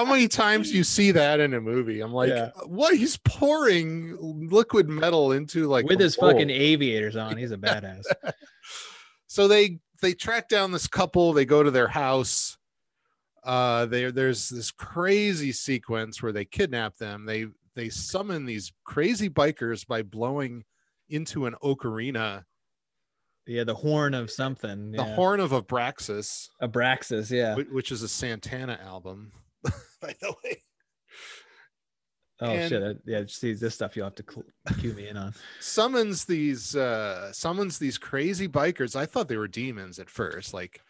[0.01, 2.01] How many times you see that in a movie?
[2.01, 2.53] I'm like, Yeah.
[2.65, 2.97] what?
[2.97, 4.17] He's pouring
[4.49, 6.31] liquid metal into like With his bowl.
[6.31, 8.05] fucking aviators on, he's a badass.
[9.27, 12.57] so they they track down this couple they go to their house
[13.45, 19.29] uh there there's this crazy sequence where they kidnap them they they summon these crazy
[19.29, 20.65] bikers by blowing
[21.11, 22.45] into an ocarina
[23.47, 24.93] Yeah, the horn of something.
[24.93, 25.15] the yeah.
[25.15, 27.55] horn of abraxas Abraxas, yeah.
[27.71, 29.33] which is a santana album
[30.01, 30.63] by the way
[32.43, 32.83] Oh and- shit!
[32.83, 34.47] I- Yeah, see this stuff you'll have to cl-
[34.79, 35.35] cue me in on.
[35.61, 40.81] summons these uh summons these crazy bikers i thought they were demons at first like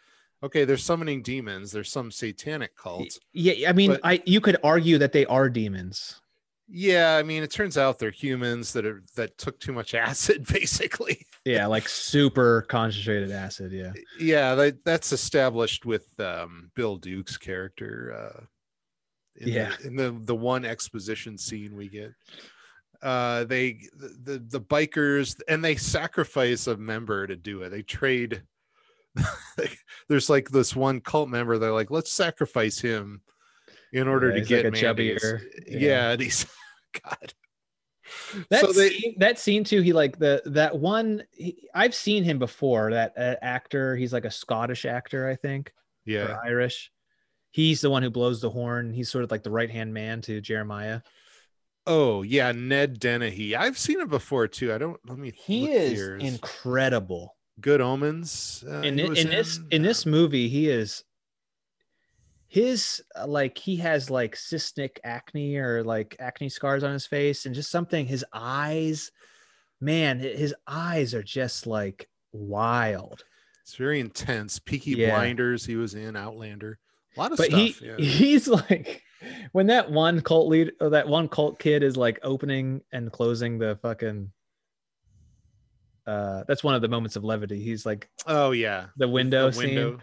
[0.43, 4.57] okay they're summoning demons there's some satanic cult Yeah, I mean, But- I you could
[4.63, 6.17] argue that they are demons.
[6.73, 10.47] Yeah, I mean, it turns out they're humans that are that took too much acid,
[10.47, 11.27] basically.
[11.43, 13.73] Yeah, like super concentrated acid.
[13.73, 13.91] Yeah.
[14.17, 18.15] Yeah, that, that's established with um, Bill Duke's character.
[18.39, 18.43] Uh,
[19.37, 19.71] in Yeah.
[19.81, 22.11] the, in the the one exposition scene we get,
[23.01, 27.69] uh, they the, the the bikers and they sacrifice a member to do it.
[27.69, 28.43] They trade.
[30.07, 31.57] there's like this one cult member.
[31.57, 33.21] They're like, let's sacrifice him
[33.93, 35.77] in order Yeah, to get like a chubbier- Yeah.
[35.79, 36.09] yeah.
[36.11, 36.45] and he's
[37.03, 37.33] God.
[38.49, 39.81] That So they- scene, that scene too.
[39.81, 41.23] He like the that one.
[41.31, 42.91] He, I've seen him before.
[42.91, 43.95] That uh, actor.
[43.95, 45.73] He's like a Scottish actor, I think,
[46.05, 46.91] Yeah, or Irish.
[47.51, 48.93] He's the one who blows the horn.
[48.93, 51.01] He's sort of like the right hand man to Jeremiah.
[51.85, 53.55] Oh yeah, Ned Dennehy.
[53.55, 54.73] I've seen him before too.
[54.73, 54.97] I don't.
[55.07, 55.33] Let me.
[55.35, 57.35] He is incredible.
[57.59, 58.63] Good Omens.
[58.67, 61.03] Uh, in, in this in this movie he is
[62.47, 67.45] his uh, like he has like cystic acne or like acne scars on his face
[67.45, 69.11] and just something his eyes
[69.79, 73.23] man his eyes are just like wild
[73.61, 74.59] It's very intense.
[74.59, 75.11] Peaky Yeah.
[75.11, 75.65] Blinders.
[75.65, 76.79] He was in Outlander.
[77.15, 77.59] A lot of but stuff.
[77.59, 77.97] he yeah.
[77.97, 79.03] he's like
[79.51, 83.57] when that one cult lead or that one cult kid is like opening and closing
[83.59, 84.31] the fucking
[86.07, 88.87] uh that's one of the moments of levity he's like oh yeah.
[88.97, 89.99] the window The scene window.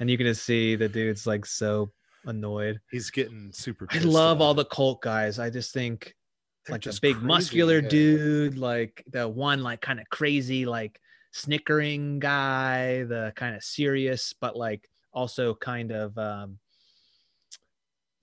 [0.00, 1.90] and you can just see the dude's like so
[2.24, 3.86] annoyed He's getting super.
[3.90, 4.56] I love all off.
[4.56, 5.38] the cult guys.
[5.38, 6.14] I just think
[6.66, 7.88] They're like the just big crazy, muscular yeah.
[7.88, 14.34] dude, like the one like kind of crazy, like snickering guy, the kind of serious,
[14.40, 16.60] but like also kind of um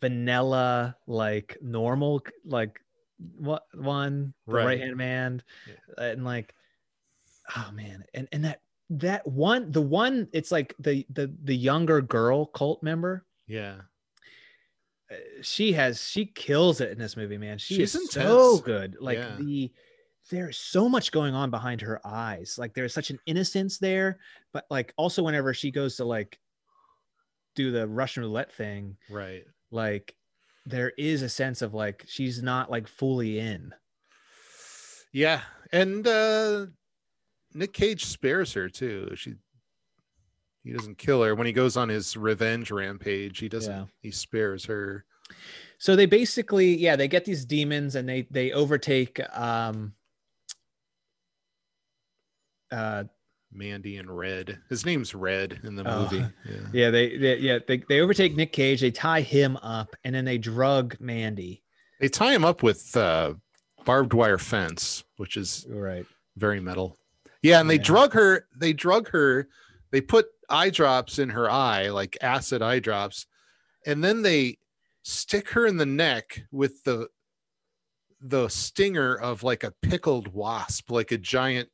[0.01, 2.79] vanilla, like normal, like
[3.17, 4.63] what one, Right.
[4.65, 5.43] right hand man,
[5.97, 6.55] and like
[7.55, 12.01] oh man, and and that that one, the one, it's like the the the younger
[12.01, 13.83] girl cult member Yeah.
[15.11, 19.19] uh, she has she kills it in this movie man she She's so good like
[19.19, 19.35] Yeah.
[19.37, 19.73] the
[20.29, 24.19] there's so much going on behind her eyes like there's such an innocence there
[24.53, 26.39] but like also whenever she goes to like
[27.55, 29.43] do the russian roulette thing Right.
[29.71, 30.15] like
[30.65, 33.73] there is a sense of like she's not like fully in
[35.11, 36.67] Yeah, and uh
[37.53, 39.11] Nick Cage spares her too.
[39.15, 39.35] She
[40.63, 43.37] he doesn't kill her when he goes on his revenge rampage.
[43.39, 43.71] He doesn't.
[43.71, 43.85] Yeah.
[44.01, 45.05] He spares her.
[45.77, 49.93] so they basically yeah they get these demons and they they overtake um
[52.71, 53.03] uh
[53.55, 54.59] Mandy and Red.
[54.69, 56.03] His name's Red in the Oh.
[56.03, 56.25] movie.
[56.45, 56.55] Yeah.
[56.73, 60.25] Yeah, they, they yeah they, they overtake Nick Cage, they tie him up, and then
[60.25, 61.63] they drug Mandy.
[61.99, 63.33] They tie him up with uh,
[63.85, 66.05] barbed wire fence, which is Right.
[66.35, 66.97] very metal.
[67.41, 67.83] Yeah, and they Yeah.
[67.83, 68.47] drug her.
[68.55, 69.47] They drug her.
[69.91, 73.25] They put eye drops in her eye, like acid eye drops,
[73.85, 74.57] and then they
[75.03, 77.09] stick her in the neck with the
[78.25, 81.69] the stinger of like a pickled wasp, like a giant.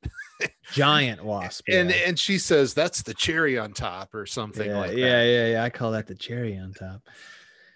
[0.71, 1.65] Giant wasp.
[1.67, 1.95] And yeah.
[2.07, 5.23] and she says that's the cherry on top or something yeah, like yeah, that.
[5.23, 5.47] yeah, yeah.
[5.51, 5.63] Yeah.
[5.63, 7.01] I call that the cherry on top.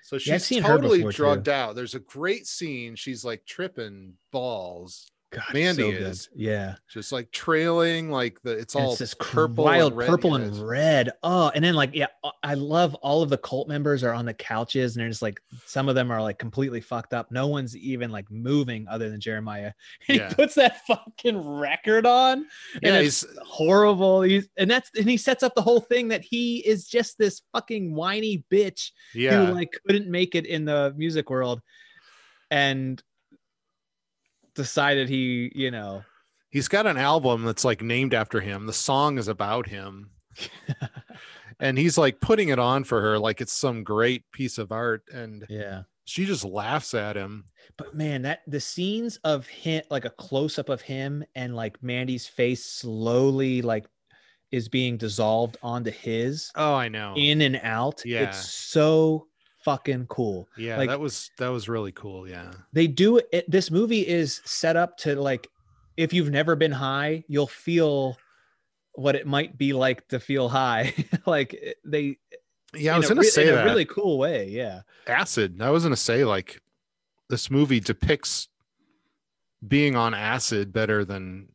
[0.03, 1.17] So she's her totally before, too.
[1.17, 1.75] drugged out.
[1.75, 2.95] There's a great scene.
[2.95, 5.11] She's like tripping balls.
[5.33, 6.01] God, Mandy so good.
[6.01, 6.29] is.
[6.35, 6.75] Yeah.
[6.91, 10.09] just like trailing like the it's And all it's this purple wild and red.
[10.09, 11.11] purple and red.
[11.23, 14.25] Oh, and then like yeah, uh, I love all of the cult members are on
[14.25, 17.31] the couches and they're just like some of them are like completely fucked up.
[17.31, 19.73] No one's even like moving other than Jeremiah.
[20.07, 20.29] And Yeah.
[20.29, 22.45] he puts that fucking record on.
[22.81, 24.21] yeah and he's it's horrible.
[24.21, 27.41] He's and that's and he sets up the whole thing that he is just this
[27.53, 31.61] fucking whiny bitch yeah who like couldn't make it in the music world
[32.51, 33.01] and
[34.55, 36.03] decided he, you know,
[36.53, 40.11] he's got an album that's like named after him the song is about him
[41.59, 45.03] and he's like putting it on for her like it's some great piece of art
[45.11, 45.81] and yeah.
[46.05, 50.59] she just laughs at him But man, that the scenes of him, like a close
[50.59, 53.85] up of him and like Mandy's face slowly like
[54.51, 58.03] is being dissolved onto his oh i know in and out.
[58.05, 58.29] Yeah.
[58.29, 59.27] It's so
[59.63, 60.47] fucking cool.
[60.57, 63.49] yeah like- that was that was really cool yeah They do it.
[63.49, 65.49] This movie is set up to like,
[65.97, 68.17] if you've never been high, you'll feel
[68.95, 70.93] what it might be like to feel high.
[71.25, 72.17] like eh, they,
[72.75, 74.49] yeah i was a gonna say in that a really cool way.
[74.49, 74.81] Yeah.
[75.07, 76.61] acid i was gonna say like
[77.29, 78.47] this movie depicts
[79.67, 81.49] being on acid better than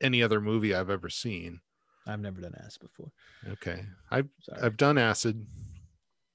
[0.00, 1.60] any other movie i've ever seen
[2.06, 3.12] I've never done acid before.
[3.52, 4.60] okay i've Sorry.
[4.62, 5.46] i've done acid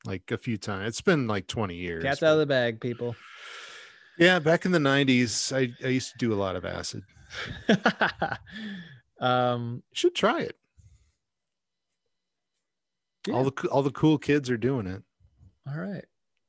[0.05, 2.79] like a few times it's been like 20 years Cat's but- out of the bag,
[2.79, 3.15] people.
[4.17, 7.03] Yeah, back in the '90s, I, I used to do a lot of acid.
[9.19, 10.55] um, You should try it.
[13.33, 15.01] All the all the cool kids are doing it.
[15.67, 16.05] all right.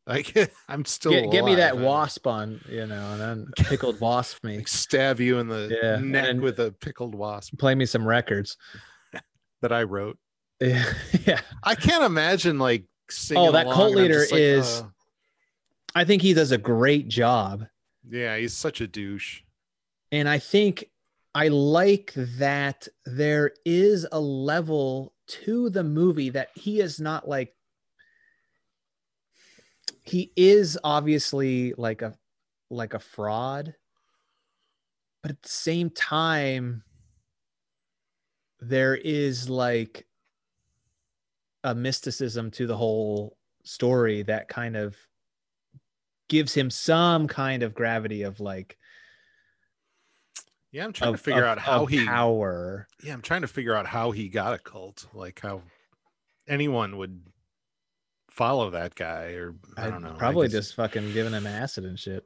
[0.06, 0.32] Like
[0.68, 1.10] I'm still.
[1.12, 4.56] Get, get me that wasp on, you know, and then pickled wasp me.
[4.58, 8.56] Like stab you in the Yeah, neck with a pickled wasp Play me some records.
[9.62, 10.18] that I wrote.
[10.60, 10.84] Yeah.
[11.26, 11.40] yeah.
[11.64, 12.84] I can't imagine like.
[13.34, 14.88] Oh, that cult leader like, is- "Uh."
[15.94, 17.66] I think he does a great job.
[18.08, 19.40] yeah, he's such a douche.
[20.12, 20.90] And I think
[21.34, 27.54] I like that there is a level to the movie that he is not like
[30.04, 32.14] he is obviously like a
[32.70, 33.74] like a fraud
[35.22, 36.84] but at the same time
[38.60, 40.06] there is like
[41.66, 44.96] a mysticism to the whole story that kind of
[46.28, 48.78] gives him some kind of gravity of like
[50.72, 52.04] Yeah, I'm trying of, to figure of- out how he.
[52.04, 55.06] power Yeah, I'm trying to figure out how he got a cult.
[55.12, 55.62] Like how
[56.48, 57.20] anyone would
[58.30, 60.14] follow that guy, or I don't know.
[60.18, 62.24] Probably just fucking giving him acid and shit.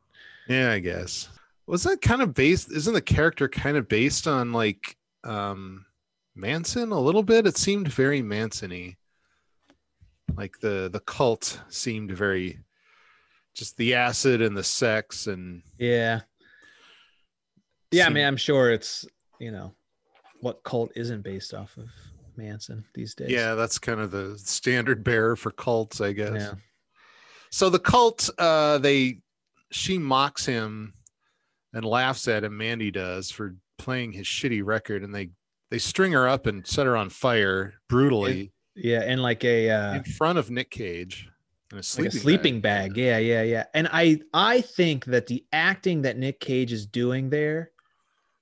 [0.49, 1.29] Yeah, I guess.
[1.67, 2.73] Was that kind of based?
[2.73, 5.87] Isn't the character kind of based on like um
[6.35, 7.47] Manson a little bit?
[7.47, 8.97] It seemed very Manson-y.
[10.37, 12.59] Like the the cult seemed very
[13.55, 16.21] just the acid and the sex and Yeah.
[17.91, 19.05] Yeah, I mean, I'm sure it's,
[19.41, 19.75] you know,
[20.41, 21.89] what cult isn't based off of
[22.37, 23.31] Manson these days.
[23.31, 26.35] yeah, that's kind of the standard bearer for cults, I guess.
[26.35, 26.55] Yeah.
[27.51, 29.19] So the cult, uh, they
[29.73, 30.95] she mocks him
[31.75, 32.57] and laughs at him.
[32.57, 35.31] Mandy does for playing his shitty record, and they
[35.71, 39.03] they string her up and set her on fire brutally Yeah.
[39.03, 41.29] And like a, uh, in front of Nick Cage.
[41.73, 42.97] In a like sleeping, a sleeping bag.
[42.97, 43.19] Yeah.
[43.19, 43.43] Yeah.
[43.43, 43.65] Yeah.
[43.75, 47.71] And I, I think that the acting that Nick Cage is doing there,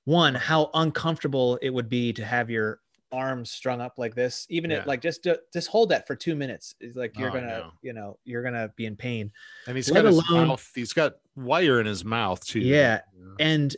[0.04, 2.80] one, how uncomfortable it would be to have your
[3.12, 4.78] arms strung up like this, even Yeah.
[4.78, 6.74] if like just, just hold that for two minutes.
[6.80, 7.70] It's like you're Oh, gonna, know.
[7.82, 9.30] you know, you're gonna be in pain.
[9.66, 10.70] and he's let got his mouth.
[10.74, 12.60] He's got wire in his mouth too.
[12.60, 13.00] Yeah.
[13.38, 13.76] and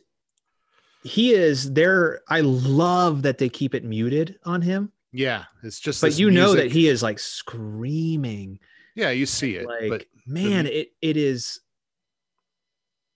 [1.02, 5.44] he is there i love that they keep it muted on him yeah.
[5.62, 6.00] It's just.
[6.00, 8.58] but you know that he is like screaming
[8.94, 11.60] Yeah, you see it, like but man it it is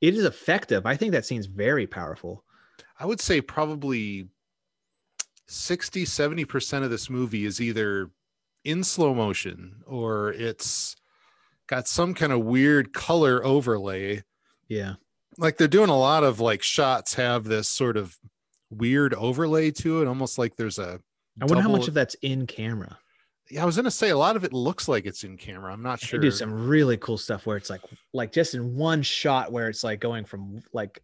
[0.01, 2.45] it is effective i think that scene's very powerful
[2.99, 4.29] I would say probably
[5.47, 8.11] 60, 70% of this movie is either
[8.65, 10.97] in slow motion or it's
[11.67, 14.23] got some kind of weird color overlay.
[14.69, 14.95] yeah
[15.39, 18.17] Like they're doing a lot of like shots have this sort of
[18.71, 21.01] weird overlay to it, almost like there's a.
[21.41, 22.99] i wonder how much of that's in camera
[23.51, 25.73] Yeah, I was gonna say a lot of it looks like it's in camera.
[25.73, 26.19] I'm not sure.
[26.19, 27.83] they do some really cool stuff where it's like
[28.15, 31.03] like just in one shot where it's like going from like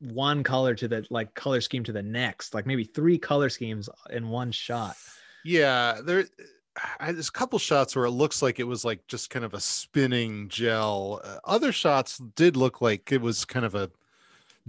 [0.00, 3.88] one color to the like color scheme to the next like maybe three color schemes
[4.10, 4.96] in one shot
[5.44, 6.24] Yeah, there.
[7.00, 9.54] I, there's a couple shots where it looks like it was like just kind of
[9.54, 11.20] a spinning gel.
[11.24, 13.90] Uh, other shots did look like it was kind of a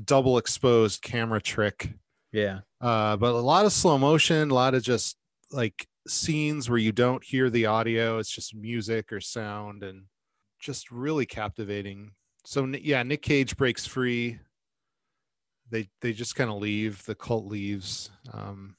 [0.03, 1.91] double exposed camera trick.
[2.31, 5.17] yeah Uh, but a lot of slow motion, a lot of just
[5.51, 8.17] like scenes where you don't hear the audio.
[8.19, 10.03] It's just music or sound, and
[10.59, 12.11] just really captivating.
[12.45, 14.39] So yeah, Nick Cage breaks free.
[15.69, 17.03] they they just kind of leave.
[17.05, 18.09] The cult leaves.
[18.33, 18.75] Um,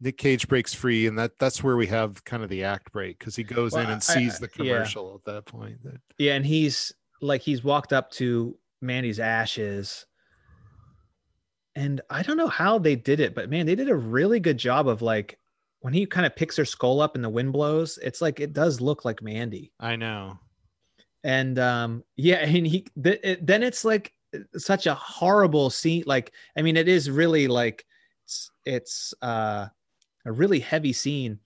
[0.00, 3.18] Nick Cage breaks free, and that that's where we have kind of the act break
[3.18, 4.72] because he goes Well, in and sees the I- yeah.
[4.74, 5.78] commercial at that point.
[6.18, 10.06] Yeah, and he's like he's walked up to Mandy's ashes.
[11.78, 14.58] And I don't know how they did it, but man, they did a really good
[14.58, 15.38] job of like
[15.78, 18.52] when he kind of picks her skull up and the wind blows, it's like it
[18.52, 19.70] does look like Mandy.
[19.78, 20.40] I know.
[21.22, 24.12] And um yeah, and he th- it, then it's like
[24.56, 27.86] such a horrible scene like I mean it is really like
[28.24, 29.68] it's, it's uh
[30.26, 31.38] a really heavy scene.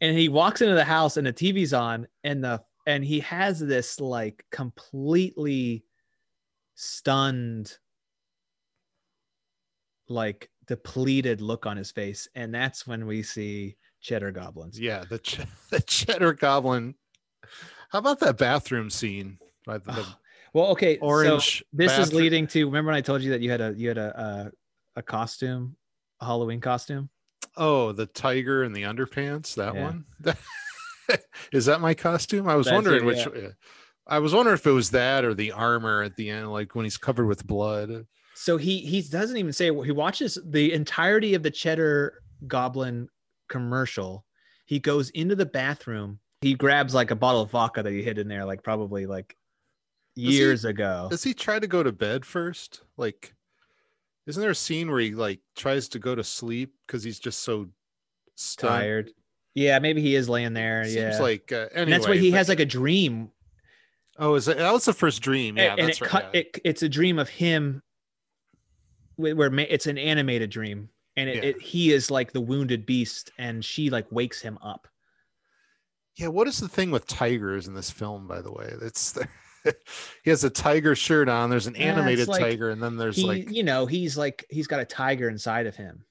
[0.00, 3.60] And he walks into the house and the TV's on and the and he has
[3.60, 5.84] this like completely
[6.74, 7.78] stunned
[10.08, 15.18] like depleted look on his face and that's when we see cheddar goblins Yeah, the
[15.18, 16.94] ch- the cheddar goblin.
[17.90, 19.38] How about that bathroom scene?
[19.66, 20.14] By the, Oh,
[20.54, 21.64] well okay so orange.
[21.72, 23.98] this is leading to remember when i told you that you had a you had
[23.98, 24.50] a
[24.96, 25.76] a, a costume
[26.20, 27.08] a halloween costume
[27.56, 29.56] Oh, the tiger and the underpants.
[29.56, 29.82] That Yeah.
[29.82, 30.04] one.
[31.52, 32.48] is that my costume?
[32.48, 33.26] I was That's wondering it, which.
[33.36, 33.48] yeah.
[34.06, 36.84] I was wondering if it was that or the armor at the end, like when
[36.86, 38.06] he's covered with blood.
[38.42, 43.08] So he he doesn't even say he watches the entirety of the cheddar goblin
[43.48, 44.24] commercial
[44.66, 48.18] he goes into the bathroom he grabs like a bottle of vodka that he hid
[48.18, 49.36] in there like probably like
[50.16, 52.82] he- years ago Does he try to go to bed first?
[52.96, 53.34] Like,
[54.26, 57.40] isn't there a scene where he like tries to go to sleep because he's just
[57.40, 57.68] so
[58.34, 58.70] stunned?
[58.72, 59.10] tired
[59.54, 61.82] yeah maybe he is laying there Seems yeah like uh, anyway.
[61.82, 63.30] and that's why he but- has like a dream
[64.18, 65.56] Oh, is that, that was the first dream?
[65.56, 66.10] Yeah, and, and that's it right.
[66.10, 66.40] cut yeah.
[66.40, 67.82] it, it's a dream of him
[69.16, 71.50] where it's an animated dream and it, Yeah.
[71.50, 74.88] it he is like the wounded beast and she like wakes him up
[76.16, 78.26] Yeah, what is the thing with tigers in this film?
[78.28, 79.18] By the way, it's
[80.24, 81.48] he has a tiger shirt on.
[81.50, 84.44] There's an Yeah, animated like tiger, and then there's he like you know he's like
[84.50, 86.04] he's got a tiger inside of him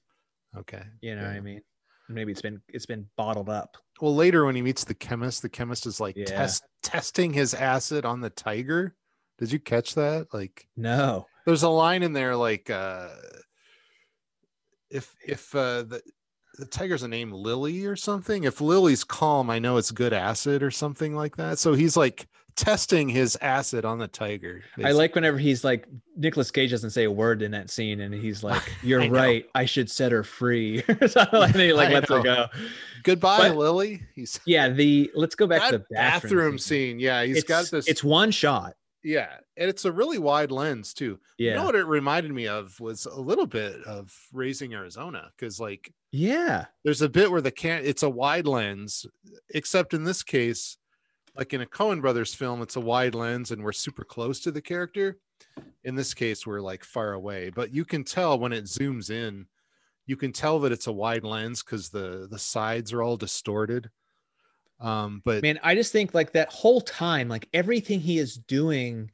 [0.56, 0.82] okay.
[1.00, 1.62] you know what i mean
[2.08, 5.48] maybe it's been it's been bottled up Well, later when he meets the chemist, the
[5.48, 6.24] chemist is like Yeah.
[6.26, 8.96] test testing his acid on the tiger.
[9.38, 10.28] Did you catch that?
[10.32, 13.08] Like, no there's a line in there like, uh
[14.90, 16.02] if if uh the
[16.58, 18.44] the tiger's a name Lily or something.
[18.44, 21.58] If Lily's calm, I know it's good acid or something like that.
[21.58, 24.62] So he's like testing his acid on the tiger.
[24.84, 28.12] i like whenever he's like Nicolas cage doesn't say a word in that scene and
[28.12, 31.94] he's like you're I right i should set her free or something he like I
[31.94, 32.48] lets her go
[33.04, 34.02] goodbye, but- Lily.
[34.14, 37.00] He's yeah the let's go back to the bathroom, bathroom, scene.
[37.00, 37.88] Yeah, he's it's, got this.
[37.88, 41.18] it's one shot yeah, and it's a really wide lens too.
[41.38, 45.30] yeah You know what it reminded me of was a little bit of Raising Arizona
[45.36, 49.06] because like yeah there's a bit where the can it's a wide lens,
[49.50, 50.78] except in this case,
[51.36, 54.50] like in a Coen Brothers film, it's a wide lens and we're super close to
[54.50, 55.18] the character.
[55.84, 59.46] In this case, we're like far away, but you can tell when it zooms in,
[60.06, 63.90] you can tell that it's a wide lens because the the sides are all distorted.
[64.82, 69.10] Um, but man i just think like that whole time like everything he is doing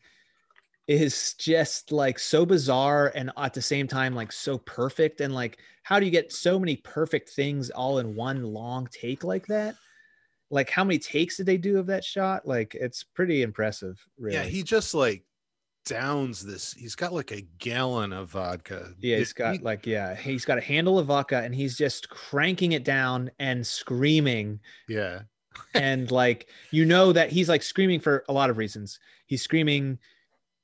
[0.88, 5.20] is just like so bizarre and at the same time like so perfect.
[5.20, 9.22] And like how do you get so many perfect things all in one long take
[9.22, 9.74] like that?
[10.50, 12.48] Like how many takes did they do of that shot?
[12.48, 14.37] Like it's pretty impressive really.
[14.37, 15.24] Yeah, he just like
[15.85, 16.72] downs this.
[16.72, 18.94] He's got like a gallon of vodka.
[18.98, 22.09] yeah he's got he- like yeah he's got a handle of vodka and he's just
[22.09, 25.20] cranking it down and screaming yeah,
[25.75, 28.99] and like you know that he's like screaming for a lot of reasons.
[29.27, 29.99] He's screaming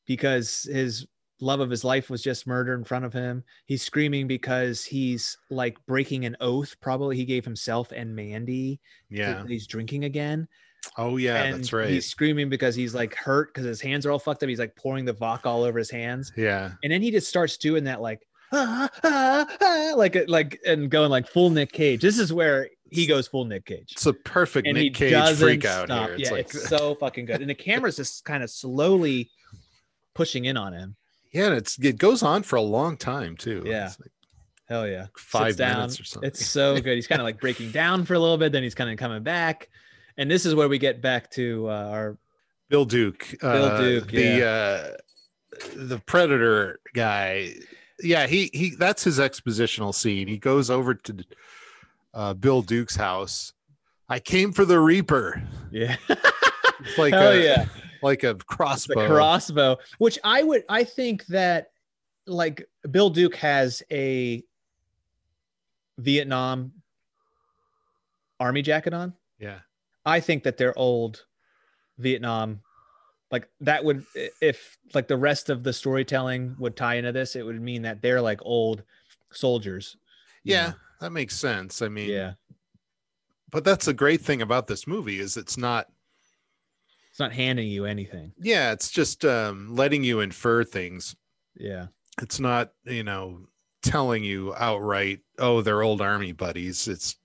[0.06, 1.06] because his
[1.40, 3.44] love of his life was just murdered in front of him.
[3.66, 8.80] He's screaming because he's like breaking an oath probably he gave himself and mandy
[9.10, 9.44] yeah.
[9.46, 10.48] he's drinking again.
[10.98, 11.88] Oh yeah, and that's right.
[11.88, 14.48] he's screaming because he's like hurt because his hands are all fucked up.
[14.48, 16.32] He's like pouring the vodka all over his hands.
[16.36, 20.90] Yeah, and then he just starts doing that like ah, ah, ah, like like and
[20.90, 22.02] going like full nick cage.
[22.02, 25.64] This is where he goes full nick cage it's a perfect and Nick Cage freak
[25.64, 26.08] out stop.
[26.08, 26.16] here.
[26.16, 27.40] It's yeah, like it's so fucking good.
[27.40, 29.30] And the camera's just kind of slowly
[30.14, 30.96] pushing in on him.
[31.32, 33.62] yeah, and it's it goes on for a long time too.
[33.66, 33.86] Yeah.
[33.86, 34.10] It's like
[34.66, 35.06] Hell yeah.
[35.16, 35.76] five down.
[35.76, 36.26] minutes or something.
[36.26, 36.94] It's so good.
[36.94, 39.22] He's kind of like breaking down for a little bit, then he's kind of coming
[39.22, 39.68] back.
[40.16, 42.18] And this is where we get back to uh, our
[42.70, 43.36] Bill Duke.
[43.40, 44.90] Bill uh, Duke, the uh,
[45.76, 47.54] the Predator guy.
[48.00, 48.74] Yeah, he he.
[48.76, 50.28] That's his expositional scene.
[50.28, 51.24] He goes over to
[52.14, 53.52] uh, Bill Duke's house.
[54.08, 55.42] I came for the Reaper.
[55.70, 55.96] yeah.
[56.08, 57.66] It's like Hell a, yeah.
[58.02, 59.06] like a crossbow.
[59.06, 61.70] crossbow, which I would I think that
[62.26, 64.42] like Bill Duke has a
[65.98, 66.72] Vietnam
[68.40, 69.14] army jacket on.
[69.38, 69.60] yeah,
[70.04, 71.24] I think that they're old
[71.98, 72.60] Vietnam
[73.30, 74.04] like that would
[74.40, 78.00] if like the rest of the storytelling would tie into this, it would mean that
[78.00, 78.82] they're like old
[79.32, 79.96] soldiers.
[80.44, 80.74] Yeah, know?
[81.00, 81.82] That makes sense.
[81.82, 82.34] I mean, Yeah.
[83.50, 85.88] but that's the great thing about this movie is it's not
[87.10, 88.32] It's not handing you anything.
[88.38, 91.14] yeah, it's just um letting you infer things.
[91.56, 91.86] Yeah.
[92.22, 93.46] It's not, you know,
[93.82, 96.88] telling you outright, oh, they're old army buddies.
[96.88, 97.16] It's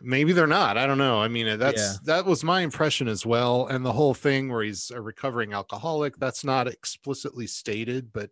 [0.00, 0.76] maybe they're not.
[0.78, 1.20] I don't know.
[1.20, 1.94] I mean, that's Yeah.
[2.04, 3.66] that was my impression as well.
[3.66, 8.30] And the whole thing where he's a recovering alcoholic, that's not explicitly stated, but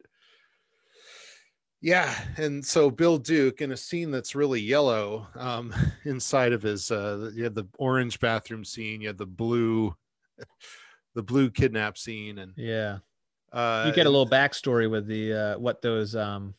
[1.80, 2.14] yeah.
[2.36, 5.74] And so Bill Duke in a scene that's really yellow, um,
[6.04, 9.94] inside of his uh you had the orange bathroom scene, you had the blue
[11.14, 12.98] the blue kidnap scene and Yeah.
[13.52, 16.54] uh You get a little backstory with the uh what those um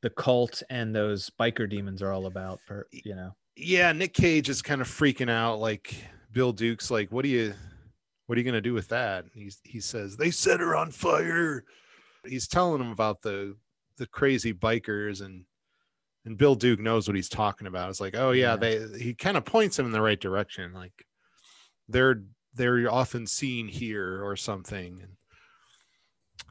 [0.00, 3.34] the cult and those biker demons are all about per you know.
[3.56, 5.94] yeah nick cage is kind of freaking out like
[6.32, 7.54] bill duke's like what are you
[8.26, 10.90] what are you going to do with that he's, he says they set her on
[10.90, 11.64] fire
[12.26, 13.56] he's telling him about the
[13.98, 15.44] the crazy bikers and
[16.24, 18.56] and bill duke knows what he's talking about it's like oh yeah, Yeah.
[18.56, 20.92] they he kind of points him in the right direction like
[21.88, 22.22] they're
[22.54, 25.12] they're often seen here or something and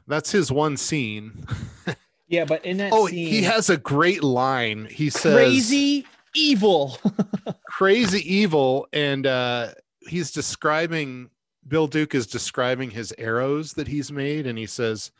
[0.06, 1.44] that's his one scene
[2.28, 6.96] Yeah, but in that oh he has a great line he says crazy evil.
[7.66, 9.72] crazy evil and uh
[10.08, 11.28] he's describing
[11.68, 15.10] bill duke is describing his arrows that he's made and he says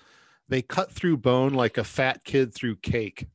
[0.52, 3.26] they cut through bone like a fat kid through cake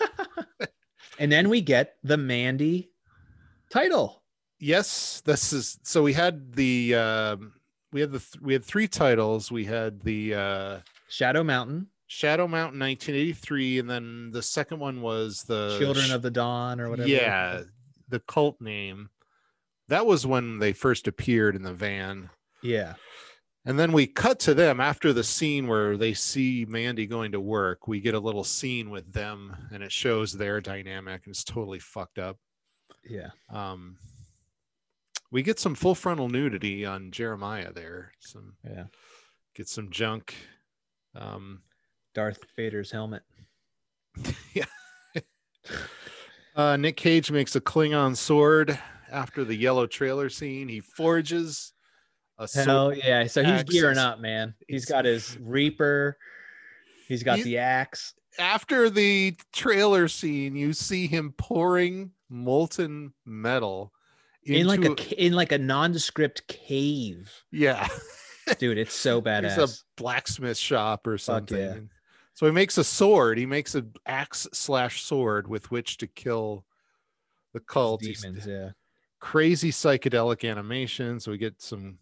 [1.18, 2.90] and then we get the Mandy
[3.70, 4.22] title.
[4.58, 7.52] yes this is so we had the um
[7.92, 10.78] we had the th- we had three titles we had the uh
[11.08, 16.30] Shadow Mountain, shadow mountain 1983 and then the second one was the Children of the
[16.30, 17.08] Dawn or whatever.
[17.08, 17.62] yeah
[18.08, 19.10] the cult name
[19.88, 22.30] that was when they first appeared in the van
[22.62, 22.94] Yeah.
[23.66, 27.40] And then we cut to them after the scene where they see Mandy going to
[27.40, 27.86] work.
[27.86, 31.78] We get a little scene with them and it shows their dynamic and it's totally
[31.78, 32.38] fucked up.
[33.04, 33.30] Yeah.
[33.52, 33.98] Um,
[35.30, 38.12] we get some full frontal nudity on Jeremiah there.
[38.18, 38.84] Some Yeah.
[39.54, 40.34] get some junk.
[41.14, 41.60] Um,
[42.14, 43.22] Darth Vader's helmet.
[46.56, 48.78] uh, Nick Cage makes a Klingon sword
[49.10, 50.68] after the yellow trailer scene.
[50.68, 51.72] He forges
[52.40, 53.26] a Hell yeah.
[53.26, 54.54] So he's gearing up, man.
[54.68, 56.16] He's got his Reaper.
[57.08, 58.14] He's got He- the axe.
[58.38, 63.92] after the trailer scene, you see him pouring molten metal
[64.44, 67.30] In like a ca- in like a nondescript cave.
[67.50, 67.88] yeah,
[68.58, 71.58] Dude, it's so there's It's a blacksmith shop or something.
[71.58, 71.78] yeah.
[72.34, 73.36] So he makes a sword.
[73.38, 76.64] He makes an axe slash sword with which to kill
[77.52, 78.00] the cult.
[78.00, 78.70] Demons, yeah.
[79.18, 81.20] Crazy psychedelic animation.
[81.20, 81.98] So we get some.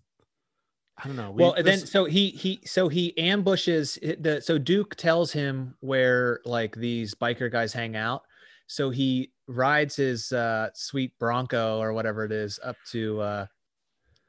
[1.02, 1.30] I don't know.
[1.30, 5.74] we- well and then so he he so he ambushes the so duke tells him
[5.80, 8.22] where like these biker guys hang out
[8.66, 13.46] so he rides his uh sweet bronco or whatever it is up to uh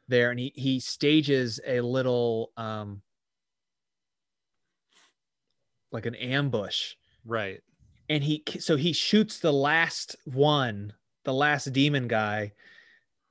[0.07, 3.01] there and he he stages a little um
[5.91, 6.93] like an ambush
[7.26, 7.61] right.
[8.09, 10.93] and he so he shoots the last one
[11.26, 12.51] the last demon guy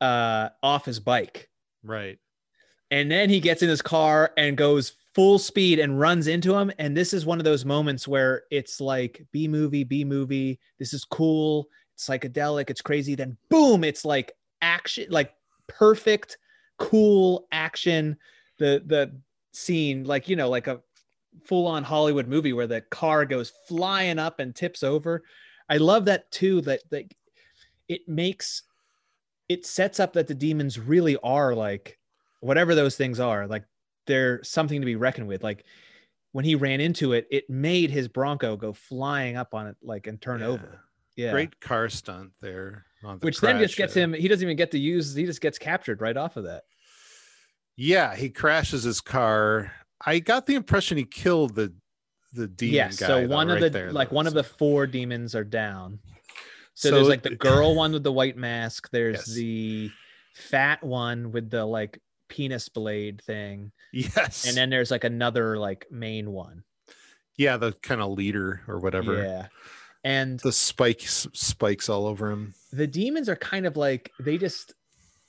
[0.01, 1.49] uh off his bike
[1.84, 2.18] Right.
[2.91, 6.70] And then he gets in his car and goes full speed and runs into him.
[6.78, 10.59] And this is one of those moments where it's like b movie b movie.
[10.78, 11.68] This is cool.
[11.95, 12.70] It's psychedelic.
[12.70, 13.14] It's crazy.
[13.14, 14.32] Then boom it's like
[14.62, 15.34] action like
[15.66, 16.39] perfect
[16.78, 18.16] cool action.
[18.59, 19.20] The the
[19.53, 20.80] scene like you know like a
[21.45, 25.24] full on hollywood movie where the car goes flying up and tips over.
[25.68, 27.12] I love that too that that
[27.89, 28.62] it makes
[29.49, 31.97] it sets up that the demons really are like
[32.41, 33.64] whatever those things are like
[34.07, 35.64] they're something to be reckoned with like
[36.32, 40.07] when he ran into it it made his bronco go flying up on it like
[40.07, 40.80] and turn over
[41.16, 42.84] yeah Great car stunt there.
[43.03, 45.59] the which then just gets him he doesn't even get to use he just gets
[45.59, 46.62] captured right off of that
[47.76, 49.72] Yeah, he crashes his car.
[50.05, 51.72] I got the impression he killed the
[52.32, 52.95] the demon guy.
[52.95, 55.45] so though, one of right the there, like though, one of the four demons are
[55.45, 55.99] down
[56.74, 59.34] so, there's like the girl one with the white mask there's Yes.
[59.34, 59.91] the
[60.34, 65.87] fat one with the like penis blade thing yes, and then there's like another like
[65.91, 66.62] main one
[67.37, 69.22] yeah, the kind of leader or whatever.
[69.22, 69.47] yeah
[70.05, 72.55] and The spikes spikes all over him.
[72.72, 74.74] the demons are kind of like they just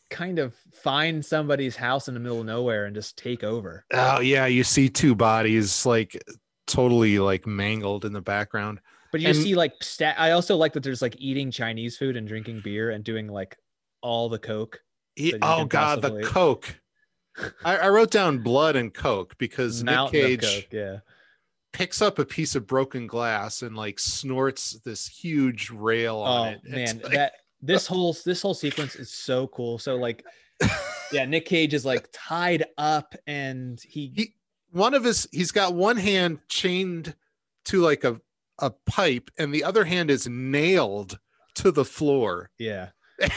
[0.10, 4.20] kind of find somebody's house in the middle of nowhere and just take over Oh
[4.22, 6.20] yeah, you see two bodies like
[6.68, 8.80] totally like mangled in the background.
[9.12, 12.16] but you And- see like stat i also like that there's like eating chinese food
[12.18, 13.56] and drinking beer and doing like
[14.02, 14.80] all the coke
[15.16, 16.76] He- oh god, the coke.
[17.64, 20.98] I, I wrote down blood and coke because Nick mountain of Cage coke, yeah.
[21.72, 26.52] picks up a piece of broken glass and like snorts this huge rail on Oh
[26.52, 26.62] it.
[26.64, 29.78] It's man, like- that this whole this whole sequence is so cool.
[29.78, 30.26] So like,
[31.12, 34.34] yeah, Nick Cage is like tied up, and he, he
[34.72, 37.16] one of his he's got one hand chained
[37.66, 38.20] to like a
[38.60, 41.18] a pipe and the other hand is nailed
[41.56, 42.50] to the floor.
[42.58, 42.90] yeah,
[43.22, 43.32] and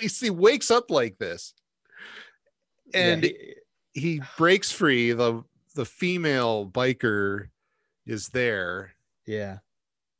[0.00, 1.54] he, he wakes up like this.
[2.94, 3.30] And yeah,
[3.94, 5.12] he- he breaks free.
[5.12, 5.42] The
[5.74, 7.48] the female biker
[8.06, 8.94] is there.
[9.26, 9.58] yeah,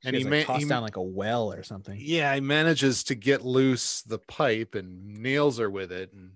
[0.05, 1.99] And and he he ma- he- down like a well or something.
[2.01, 6.13] Yeah, he manages to get loose the pipe and nails her with it.
[6.13, 6.33] And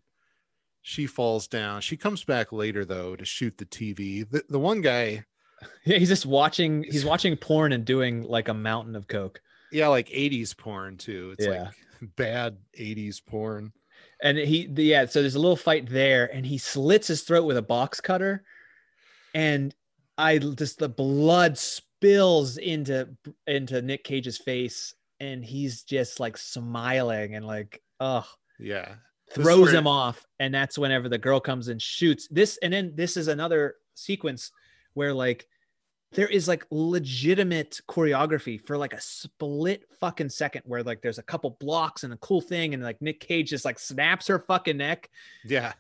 [0.82, 1.80] she falls down.
[1.80, 4.28] She comes back later though to shoot the TV.
[4.28, 5.24] The, the one guy,
[5.84, 6.82] Yeah, he's just watching.
[6.84, 9.40] He's watching porn and doing like a mountain of coke.
[9.72, 11.34] yeah, like 80s porn too.
[11.38, 11.70] It's Yeah.
[12.02, 13.72] like bad 80s porn.
[14.22, 17.44] And he the, yeah so there's a little fight there and he slits his throat
[17.44, 18.44] with a box cutter.
[19.34, 19.74] And
[20.18, 23.08] i just the blood spills into
[23.46, 28.26] into nick cage's face and he's just like smiling and like oh
[28.58, 28.94] Yeah.
[29.30, 32.28] Throws him off and that's whenever the girl comes and shoots.
[32.30, 34.52] This and then this is another sequence
[34.94, 35.48] where like
[36.12, 41.22] there is like legitimate choreography for like a split fucking second where like there's a
[41.22, 44.76] couple blocks and a cool thing and like Nick Cage just like snaps her fucking
[44.76, 45.10] neck.
[45.44, 45.72] Yeah.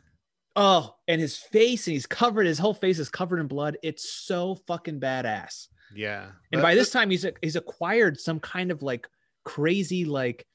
[0.54, 3.76] Oh, and his face and he's covered his whole face is covered in blood.
[3.82, 5.68] It's so fucking badass.
[5.94, 6.28] Yeah.
[6.52, 9.08] And by this time he's he's acquired some kind of like
[9.44, 10.46] crazy like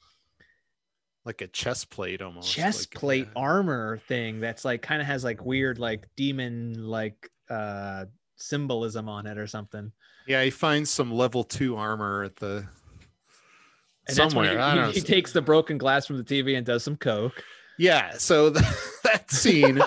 [1.24, 2.52] like a chest plate almost.
[2.52, 3.42] chest like, plate yeah.
[3.42, 8.06] armor thing that's like kind of has like weird like demon like uh
[8.42, 9.92] symbolism on it or something.
[10.28, 12.68] Yeah, he finds some level two armor at the
[14.08, 14.86] And that's when somewhere.
[14.88, 17.44] he, he, he takes the broken glass from the TV and does some coke.
[17.78, 18.66] Yeah, so th-
[19.04, 19.82] that scene,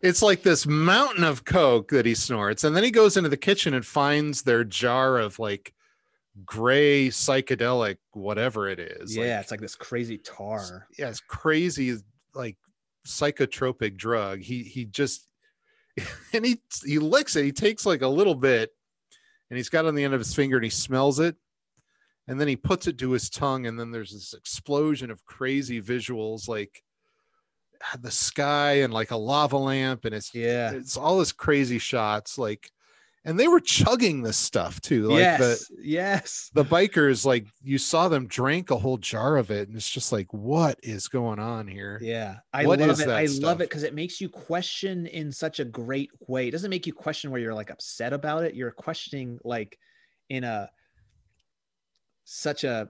[0.00, 3.36] it's like this mountain of coke that he snorts, and then he goes into the
[3.36, 5.74] kitchen and finds their jar of like
[6.46, 9.14] gray psychedelic whatever it is.
[9.16, 10.86] yeah, it's like this crazy tar.
[10.98, 11.96] yeah, it's crazy
[12.34, 12.56] like
[13.06, 14.40] psychotropic drug.
[14.40, 15.26] He he just
[16.32, 17.44] and he he licks it.
[17.44, 18.70] He takes like a little bit,
[19.50, 21.36] and he's got it on the end of his finger, and he smells it,
[22.26, 25.80] and then he puts it to his tongue, and then there's this explosion of crazy
[25.80, 26.82] visuals like
[28.00, 30.72] the sky and like a lava lamp, and it's Yeah.
[30.72, 32.70] it's all this crazy shots like,
[33.28, 35.70] and they were chugging this stuff too, like the yes.
[35.82, 36.50] yes.
[36.54, 40.10] the bikers like you saw them drink a whole jar of it and it's just
[40.12, 42.36] like what is going on here Yeah.
[42.52, 43.08] I What love it.
[43.08, 46.48] I love it because it makes you question in such a great way.
[46.48, 48.54] It doesn't make you question where you're like upset about it.
[48.54, 49.78] You're questioning like
[50.30, 50.70] in a
[52.24, 52.88] such a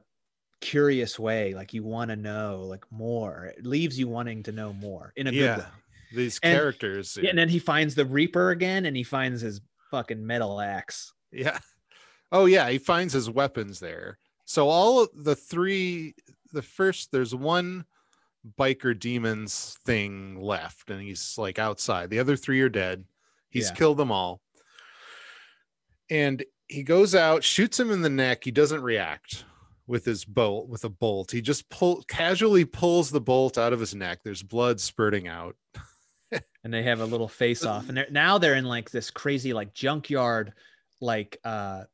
[0.61, 1.55] curious way.
[1.55, 3.53] Like you want to know like more.
[3.57, 5.45] It leaves you wanting to know more in a good way.
[5.59, 5.67] yeah
[6.15, 9.61] these And- characters Yeah, and then he finds the Reaper again, and he finds his
[9.91, 11.13] fucking metal axe.
[11.33, 11.59] yeah.
[12.31, 14.19] Oh yeah he finds his weapons there.
[14.45, 16.15] So all the three
[16.53, 17.87] the first there's one
[18.59, 22.11] biker demons thing left and he's like outside.
[22.11, 23.05] The other three are dead.
[23.49, 23.75] He's Yeah.
[23.77, 24.43] killed them all.
[26.11, 28.45] And he goes out shoots him in the neck.
[28.45, 29.45] He doesn't react
[29.87, 31.31] with his bolt with a bolt.
[31.31, 34.19] He just pull casually pulls the bolt out of his neck.
[34.23, 35.57] There's blood spurting out
[36.65, 37.89] and they have a little face off.
[37.89, 40.53] And they're now they're in like this crazy like junkyard
[41.01, 41.85] like uh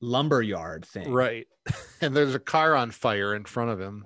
[0.00, 1.12] lumber yard thing.
[1.12, 1.46] Right.
[2.00, 4.04] And there's a car on fire in front of him.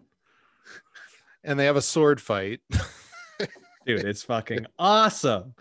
[1.42, 2.60] And they have a sword fight.
[3.86, 5.54] Dude it's fucking awesome.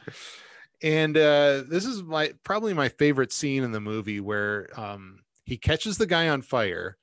[0.84, 5.58] And uh this is my probably my favorite scene in the movie where um he
[5.58, 6.98] catches the guy on fire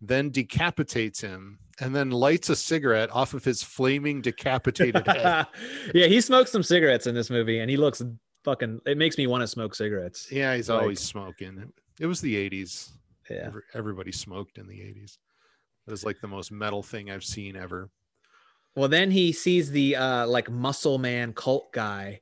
[0.00, 5.46] then decapitates him and then lights a cigarette off of his flaming decapitated head.
[5.94, 8.02] Yeah he smokes some cigarettes in this movie and he looks
[8.44, 10.30] fucking it makes me want to smoke cigarettes.
[10.30, 11.72] Yeah he's Like- always smoking.
[12.00, 12.90] It was the 80s
[13.30, 13.50] yeah.
[13.74, 15.18] Everybody smoked in the 80s
[15.86, 17.90] it was like the most metal thing i've seen ever.
[18.76, 22.20] Well then he sees the uh like muscle man cult guy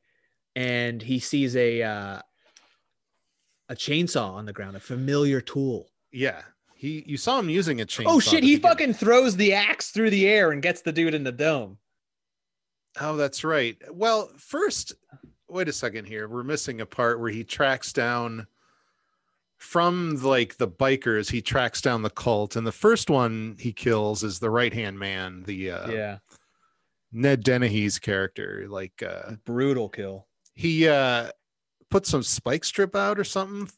[0.54, 2.20] and he sees a uh
[3.68, 5.88] a chainsaw on the ground a familiar tool.
[6.12, 6.42] Yeah
[6.76, 10.10] he you saw him using a chainsaw oh shit he fucking throws the axe through
[10.10, 11.78] the air and gets the dude in the dome
[13.00, 13.76] Oh, that's right.
[13.90, 14.94] Well, first,
[15.48, 16.28] wait a second here.
[16.28, 18.46] We're missing a part where he tracks down
[19.58, 22.56] from like the bikers, he tracks down the cult.
[22.56, 26.18] And the first one he kills is the right hand man, the uh, yeah
[27.12, 28.66] Ned Dennehy's character.
[28.68, 31.30] Like uh, brutal kill he uh,
[31.90, 33.70] put some spike strip out or something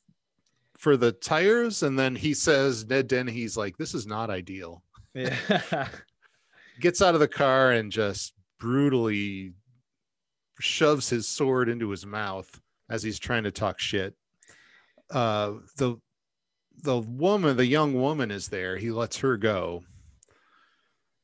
[0.79, 1.83] for the tires.
[1.83, 4.83] And then he says, Ned Dennehy's like, this is not ideal.
[5.15, 5.89] Yeah.
[6.81, 9.53] gets out of the car and just brutally
[10.61, 14.15] shoves his sword into his mouth as he's trying to talk shit.
[15.11, 15.97] Uh, the
[16.83, 18.77] the woman, the young woman, is there.
[18.77, 19.83] He lets her go,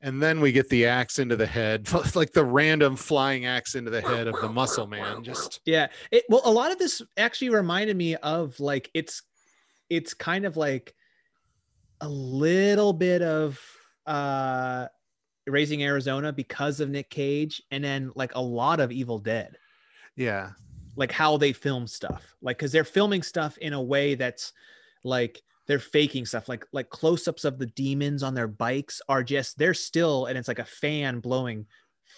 [0.00, 3.90] and then we get the axe into the head, like the random flying axe into
[3.90, 5.22] the head of the muscle man.
[5.22, 5.88] Just Yeah.
[6.10, 9.22] It, well, a lot of this actually reminded me of like it's
[9.90, 10.94] it's kind of like
[12.00, 13.60] a little bit of
[14.06, 14.86] uh
[15.46, 19.56] raising Arizona because of Nick Cage and then like a lot of Evil Dead.
[20.16, 20.50] yeah,
[20.96, 22.34] Like how they film stuff.
[22.40, 24.52] Like cuz they're filming stuff in a way that's
[25.02, 29.58] like they're faking stuff like like close-ups of the demons on their bikes are just
[29.58, 31.66] they're still and it's like a fan blowing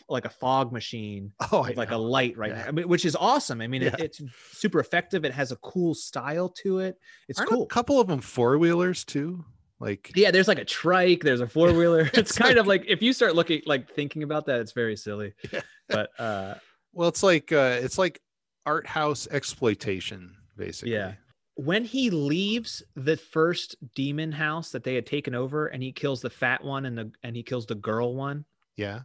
[0.09, 2.62] like a fog machine oh, like a light right Yeah.
[2.62, 3.61] now, I mean, which is awesome.
[3.61, 4.20] I mean, it, it's
[4.53, 5.24] super effective.
[5.24, 6.97] It has a cool style to it.
[7.28, 7.62] It's Aren't cool.
[7.64, 9.44] A couple of them four wheelers too.
[9.78, 11.22] Like yeah, there's like a trike.
[11.22, 12.01] There's a four wheeler.
[12.14, 14.97] it's It's kind of like if you start looking, like thinking about that, it's very
[14.97, 15.34] silly.
[15.53, 15.61] Yeah.
[15.88, 16.55] But uh,
[16.92, 18.20] Well, it's like uh it's like
[18.64, 20.92] art house exploitation, basically.
[20.94, 21.12] Yeah.
[21.57, 26.20] when he leaves the first demon house that they had taken over, and he kills
[26.20, 28.44] the fat one and the and he kills the girl one,
[28.76, 29.01] Yeah.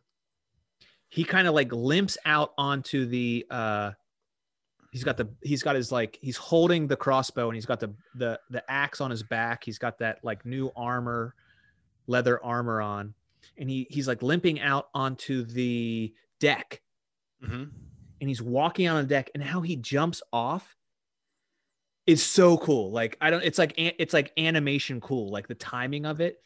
[1.12, 3.91] He kind of like limps out onto the uh
[4.91, 7.93] he's got the he's got his like he's holding the crossbow and he's got the
[8.16, 9.64] the the axe on his back.
[9.64, 11.36] He's got that like new armor
[12.07, 13.14] leather armor on.
[13.57, 16.82] And he he's like limping out onto the deck.
[17.45, 17.66] Hmm
[18.22, 20.78] and he's walking on the deck and how he jumps off
[22.05, 22.91] is so cool.
[22.91, 26.38] Like i don't it's like it's like animation cool like the timing of it.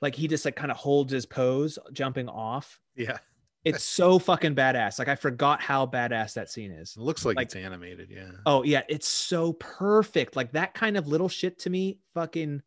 [0.00, 2.80] Like he just like kind of holds his pose jumping off.
[2.96, 3.18] Yeah.
[3.64, 4.98] It's so fucking badass.
[4.98, 6.96] Like I forgot how badass that scene is.
[6.96, 8.08] It looks like, Like- it's animated.
[8.10, 8.30] Yeah.
[8.46, 10.36] Oh yeah, it's so perfect.
[10.36, 12.62] Like that kind of little shit to me fucking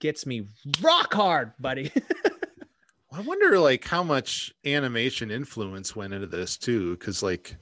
[0.00, 0.48] gets me
[0.80, 1.90] rock hard, buddy.
[3.12, 7.56] I wonder like how much animation influence went into this too, because like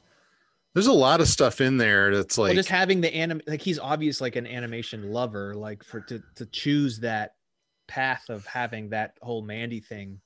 [0.75, 3.61] there's a lot of stuff in there that's well, like just having the anim like
[3.61, 7.35] he's obvious like an animation lover, like for to to choose that
[7.87, 10.21] path of having that whole Mandy thing.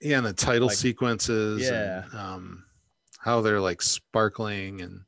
[0.00, 2.04] Yeah, and the title like- sequences, Yeah.
[2.04, 2.64] and, um,
[3.18, 5.02] how they're like sparkling and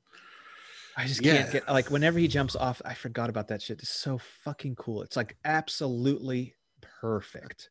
[0.99, 3.79] I just can't get like whenever he jumps off, I forgot about that shit.
[3.79, 5.01] It's so fucking cool.
[5.03, 6.55] It's like absolutely
[7.01, 7.71] perfect.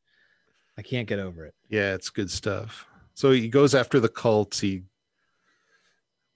[0.78, 1.54] I can't get over it.
[1.70, 2.88] yeah, it's good stuff.
[3.14, 4.56] So he goes after the cult.
[4.56, 4.82] He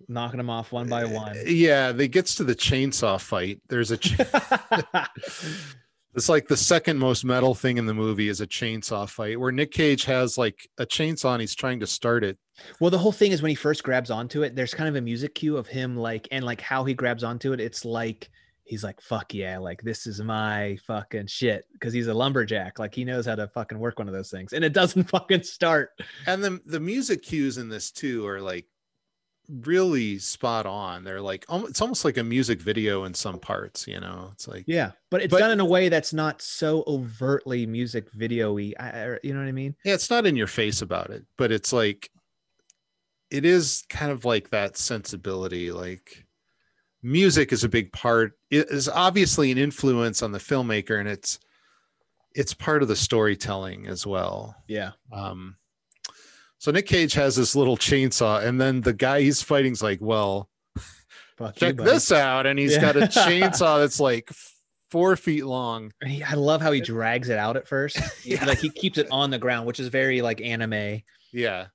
[0.07, 1.35] Knocking them off one by one.
[1.47, 3.59] yeah, they gets to the chainsaw fight.
[3.69, 4.17] There's a ch-
[6.15, 9.51] it's like the second most metal thing in the movie is a chainsaw fight where
[9.51, 12.37] Nick Cage has like a chainsaw and he's trying to start it.
[12.79, 15.01] well, the whole thing is when he first grabs onto it, there's kind of a
[15.01, 17.59] music cue of him like and like how he grabs onto it.
[17.59, 18.29] It's like
[18.63, 21.65] he's like, fuck yeah, like this is my fucking shit.
[21.81, 22.79] Cause he's a lumberjack.
[22.79, 24.53] Like he knows how to fucking work one of those things.
[24.53, 25.91] And it doesn't fucking start.
[26.27, 28.65] And the the music cues in this too are like
[29.49, 31.03] really spot on.
[31.03, 34.29] They're like it's almost like a music video in some parts, you know.
[34.33, 34.91] It's like Yeah.
[35.11, 38.73] But it's But- done in a way that's not so overtly music video-y.
[38.79, 39.75] I, I- you know what I mean?
[39.85, 42.09] yeah, it's not in your face about it, but it's like
[43.31, 46.25] it is kind of like that sensibility like
[47.01, 51.39] music is a big part it is obviously an influence on the filmmaker and it's
[52.35, 54.91] it's part of the storytelling as well Yeah.
[55.11, 55.55] um
[56.65, 60.49] so nick cage has this little chainsaw and then the guy he's fighting's like well
[61.37, 61.91] Fuck check buddy.
[61.91, 62.81] this out and he's Yeah.
[62.81, 64.31] got a chainsaw that's like
[64.89, 67.99] four feet long And he- I love how he drags it out at first.
[68.25, 68.45] Yeah.
[68.45, 71.01] Like he keeps it on the ground, which is very like anime.
[71.31, 71.67] yeah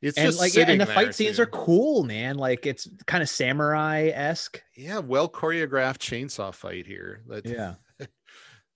[0.00, 1.42] it's and just like yeah, and the fight scenes too.
[1.42, 2.36] are cool, man.
[2.36, 4.62] Like it's kind of samurai esque.
[4.76, 7.74] yeah well choreographed chainsaw fight here that Yeah,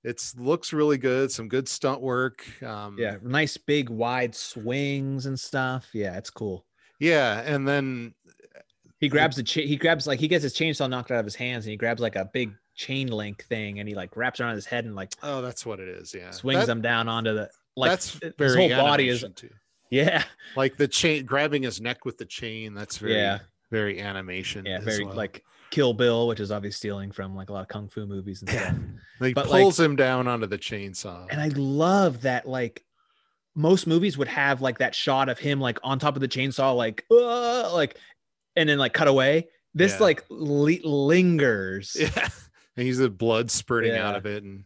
[0.04, 5.38] it's looks really good some good stunt work um yeah, nice big wide swings and
[5.38, 5.88] stuff.
[5.92, 6.64] Yeah, it's cool.
[6.98, 8.14] yeah and then
[8.98, 11.34] He grabs the cha- he grabs like he gets his chainsaw knocked out of his
[11.34, 14.54] hands, and he grabs like a big chain link thing, and he like wraps around
[14.54, 17.34] his head and like oh that's what it is yeah swings That- them down onto
[17.34, 19.54] the like that's his very whole body is animation, too.
[19.90, 20.24] yeah
[20.56, 23.38] like the chain grabbing his neck with the chain that's very Yeah.
[23.70, 25.14] very animation yeah very well.
[25.16, 25.42] like
[25.72, 28.52] Kill Bill, which is obviously stealing from like a lot of kung fu movies and
[28.52, 28.60] Yeah.
[28.70, 28.76] stuff.
[29.18, 32.84] like but, like- pulls him down onto the chainsaw and I love that like
[33.56, 36.76] most movies would have like that shot of him like on top of the chainsaw
[36.76, 37.96] like uh, like
[38.54, 39.48] and then like cut away.
[39.74, 40.02] This Yeah.
[40.02, 41.96] like li- lingers.
[41.98, 42.28] yeah
[42.76, 44.64] and he's the blood spurting out of it and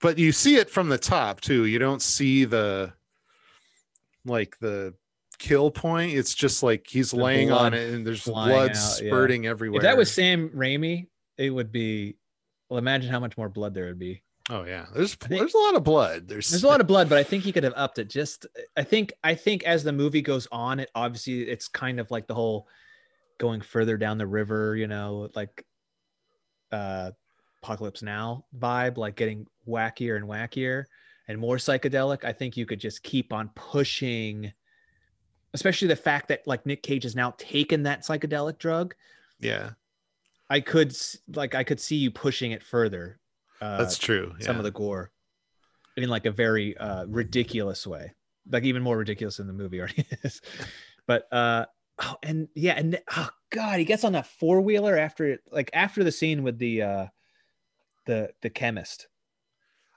[0.00, 2.92] but you see it from the top too you don't see the
[4.24, 4.94] like the
[5.42, 9.08] kill point it's just like he's laying on it and there's blood out, yeah.
[9.08, 12.16] spurting everywhere If that was Sam Raimi, it would be
[12.68, 14.22] well imagine how much more blood there would be.
[14.50, 16.28] Oh yeah, there's think- there's a lot of blood.
[16.28, 18.08] There's There's a lot of blood, but I think he could have upped it.
[18.08, 22.10] Just, I think, I think as the movie goes on, it obviously it's kind of
[22.10, 22.66] like the whole
[23.38, 25.64] going further down the river, you know, like
[26.70, 27.10] uh
[27.62, 30.84] Apocalypse Now vibe, like getting wackier and wackier
[31.28, 32.24] and more psychedelic.
[32.24, 34.52] I think you could just keep on pushing,
[35.54, 38.94] especially the fact that like Nick Cage has now taken that psychedelic drug.
[39.40, 39.70] yeah,
[40.50, 40.96] I could
[41.34, 43.18] like I could see you pushing it further.
[43.60, 44.34] Uh, that's true.
[44.40, 45.12] some of the gore
[45.96, 48.12] in like a very uh ridiculous way
[48.50, 50.40] like even more ridiculous than the movie already is
[51.06, 51.64] but uh
[52.00, 56.02] oh and yeah and oh god he gets on that four-wheeler after it like after
[56.02, 57.06] the scene with the uh
[58.06, 59.06] the the chemist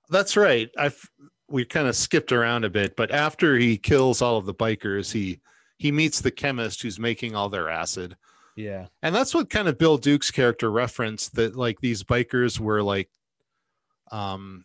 [0.10, 0.70] That's right.
[0.78, 1.02] I've
[1.48, 5.12] we kind of skipped around a bit, but after he kills all of the bikers,
[5.12, 5.40] he
[5.78, 8.16] he meets the chemist who's making all their acid.
[8.56, 12.82] yeah And that's what kind of Bill Duke's character referenced that like these bikers were
[12.82, 13.10] like
[14.12, 14.64] um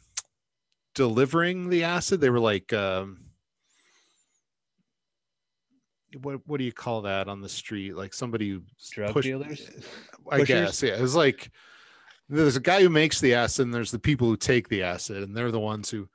[0.95, 2.20] delivering the acid.
[2.20, 3.24] They were like um
[6.22, 7.95] what what do you call that on the street?
[7.95, 8.62] Like somebody who
[8.93, 9.68] drug push- dealers
[10.31, 10.47] I Pushers?
[10.49, 11.03] guess, yeah.
[11.03, 11.51] It's like
[12.28, 15.22] there's a guy who makes the acid and there's the people who take the acid
[15.22, 16.09] and they're the ones who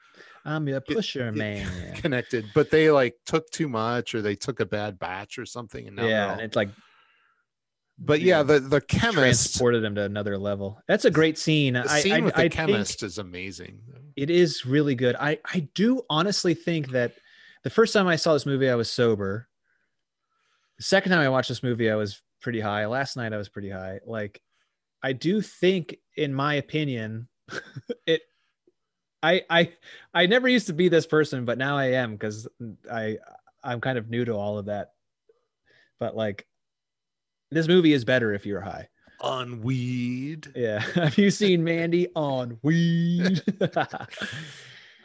[0.45, 4.65] i'm your pusher man connected, but they like took too much or they took a
[4.65, 5.87] bad batch or something.
[5.87, 6.69] And now yeah, all- and it's like
[7.97, 11.87] but yeah, the the chemist, transported him to another level that's a great scene the
[11.87, 13.79] scene I, with the I chemist is amazing.
[14.17, 15.15] it is really good.
[15.19, 17.13] I I do honestly think that
[17.63, 19.47] the first time I saw this movie, I was sober.
[20.77, 22.85] The second time I watched this movie, I was pretty high.
[22.85, 24.01] Last night, I was pretty high.
[24.05, 24.39] Like,
[25.01, 27.27] I do think, in my opinion,
[28.05, 28.21] it.
[29.25, 29.71] I I
[30.13, 32.47] I never used to be this person, but now I am because
[32.91, 33.17] I
[33.63, 34.91] I'm kind of new to all of that.
[35.99, 36.45] But like,
[37.51, 38.89] this movie is better if you're high.
[39.21, 40.51] On weed.
[40.55, 40.79] Yeah.
[40.93, 43.41] Have you seen Mandy on weed?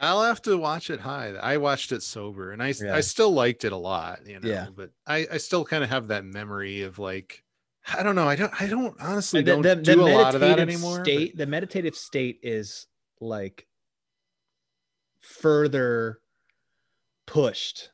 [0.03, 1.29] I'll have to watch it high.
[1.29, 2.95] I watched it sober and I Yeah.
[2.95, 4.49] I still liked it a lot, you know.
[4.49, 4.67] Yeah.
[4.75, 7.43] But I, I still kind of have that memory of like
[7.91, 8.27] I don't know.
[8.27, 10.97] I don't I don't honestly the, don't the- do a lot of that anymore.
[10.97, 12.87] but- State, the meditative state is
[13.19, 13.67] like
[15.21, 16.19] further
[17.25, 17.89] pushed.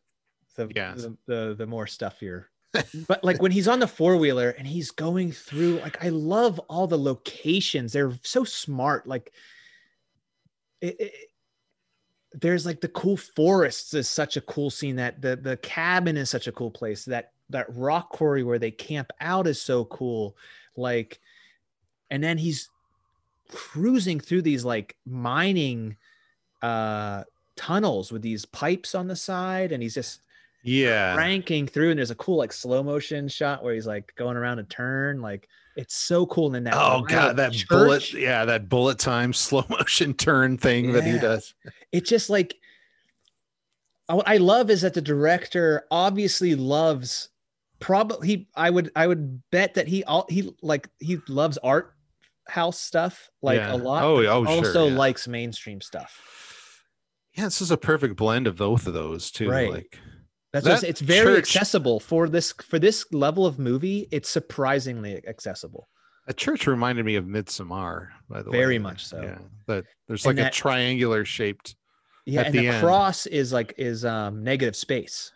[0.56, 1.04] The, Yes.
[1.04, 2.50] the, the the more stuff you're
[3.08, 6.60] but like when he's on the four wheeler and he's going through like I love
[6.68, 7.94] all the locations.
[7.94, 9.06] They're so smart.
[9.08, 9.32] Like
[10.82, 11.14] it, it-
[12.34, 14.98] there's like the cool forests is such a cool scene.
[14.98, 17.06] That the the cabin is such a cool place.
[17.06, 20.36] That that rock quarry where they camp out is so cool.
[20.76, 21.20] Like,
[22.12, 22.70] and then he's
[23.50, 25.96] cruising through these like mining
[26.62, 27.24] uh
[27.56, 30.22] tunnels with these pipes on the side, and he's just
[30.64, 31.16] Yeah.
[31.16, 34.60] ranking through and there's a cool like slow motion shot where he's like going around
[34.60, 38.68] a turn like it's so cool in that Oh god, that church, bullet, yeah, that
[38.68, 41.54] bullet time slow motion turn thing that he does.
[41.92, 42.56] It's just like
[44.08, 47.30] what i love is that the director obviously loves
[47.80, 51.94] probably he i would i would bet that he all he like he loves art
[52.48, 53.74] house stuff like Yeah.
[53.74, 54.96] a lot Oh, oh, sure, also yeah.
[54.98, 56.22] likes mainstream stuff
[57.38, 59.50] Yeah, this is a perfect blend of both of those too.
[59.50, 59.72] Right.
[59.72, 60.00] Like
[60.54, 65.22] that's That it's very church- accessible for this for this level of movie it's surprisingly
[65.28, 65.88] accessible
[66.30, 68.58] a church reminded me of Midsommar, by the way.
[68.58, 69.22] Very much so.
[69.22, 69.38] Yeah.
[69.68, 71.76] That there's like that- a triangular shaped.
[72.26, 75.32] yeah At and the the, cross is like is um negative space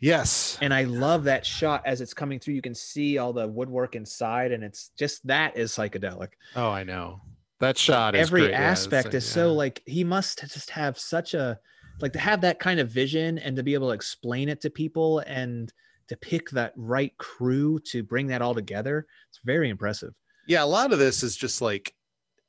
[0.00, 0.58] Yes.
[0.60, 2.54] and I love that shot as it's coming through.
[2.54, 6.28] You can see all the woodwork inside, and it's just that is psychedelic.
[6.54, 7.20] Oh, I know.
[7.60, 8.50] That shot is Every great.
[8.52, 9.52] Yeah, it's aspect like- is so yeah.
[9.56, 11.58] like he must just have such a
[12.00, 14.70] like to have that kind of vision and to be able to explain it to
[14.70, 15.72] people and
[16.06, 19.06] to pick that right crew to bring that all together.
[19.30, 20.14] It's very impressive.
[20.46, 21.92] yeah, a lot of this is just like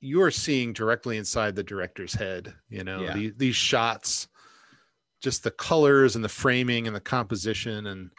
[0.01, 3.13] you're seeing directly inside the director's head, you know, Yeah.
[3.13, 4.27] the, these shots,
[5.21, 8.11] just the colors and the framing and the composition and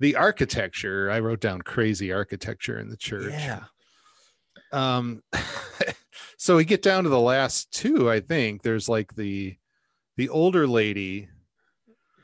[0.00, 1.10] the architecture.
[1.10, 3.32] I wrote down crazy architecture in the church.
[3.32, 3.62] Yeah.
[4.72, 5.22] um
[6.36, 9.56] so we get down to the last two i think there's like the
[10.16, 11.28] the older lady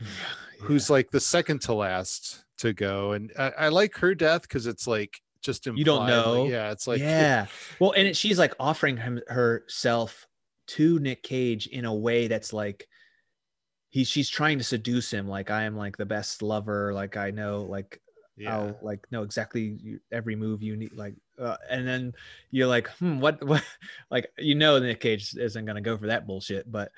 [0.61, 4.67] who's like the second to last to go and i, I like her death because
[4.67, 6.47] it's like just You don't implied, know.
[6.47, 7.47] yeah it's like yeah.
[7.81, 10.29] Well, and it, she's like offering him herself
[10.69, 12.87] to Nick Cage in a way that's like
[13.89, 15.27] he's she's trying to seduce him.
[15.27, 16.95] Like I am like the best lover.
[16.95, 18.01] Like I know like
[18.37, 20.95] yeah I'll like know exactly you, every move you need.
[20.95, 22.13] Like uh, and then
[22.51, 23.65] you're like, hmm, what what?
[24.11, 26.91] Like you know Nick Cage isn't gonna go for that bullshit, but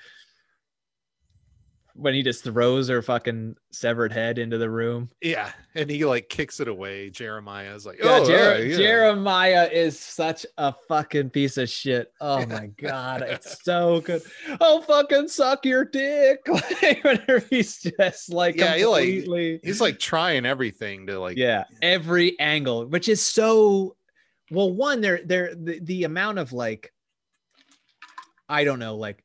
[1.97, 5.09] when he just throws her fucking severed head into the room.
[5.23, 7.09] Yeah, and he like kicks it away.
[7.11, 11.69] Jeremiah is like, Yeah, oh, Jer- uh, yeah." Jeremiah is such a fucking piece of
[11.69, 12.13] shit.
[12.21, 14.23] Oh my god, it's so good.
[14.61, 16.41] I'll fucking suck your dick.
[17.03, 21.37] Whenever he's just like Yeah, he, like- He's like trying everything to like.
[21.37, 23.97] yeah, every angle, which is so.
[24.51, 26.93] Well, one, there, there, the, the amount of like,
[28.49, 29.23] I don't know, like,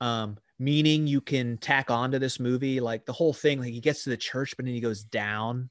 [0.00, 3.58] um, meaning you can tack onto this movie, like the whole thing.
[3.58, 5.70] Like he gets to the church, but then he goes down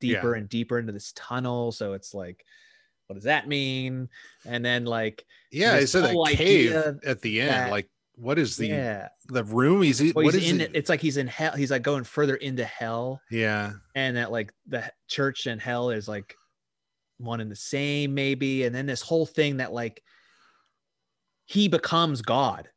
[0.00, 1.70] deeper and deeper into this tunnel.
[1.72, 2.44] So it's like,
[3.06, 4.08] what does that mean?
[4.46, 5.78] And then like, yeah.
[5.78, 7.50] He's in a cave at the end.
[7.50, 9.80] that- like, what is the yeah, the room?
[9.80, 10.60] He's well, what he's is in.
[10.60, 10.72] it?
[10.74, 11.52] It's like he's in hell.
[11.52, 13.22] He's like going further into hell.
[13.30, 16.36] Yeah, and that like the church and hell is like
[17.16, 20.02] one and the same maybe and then this whole thing that like
[21.44, 22.68] he becomes god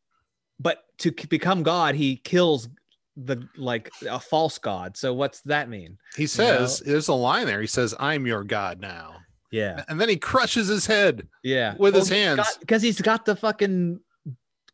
[0.59, 2.70] but to become god he kills
[3.16, 7.62] the like a false god so what's that mean he says there's a line there.
[7.62, 9.18] He says, "I'm your god now,"
[9.51, 11.28] yeah and then he crushes his head.
[11.43, 12.58] yeah With his hands.
[12.60, 13.99] because he's got the fucking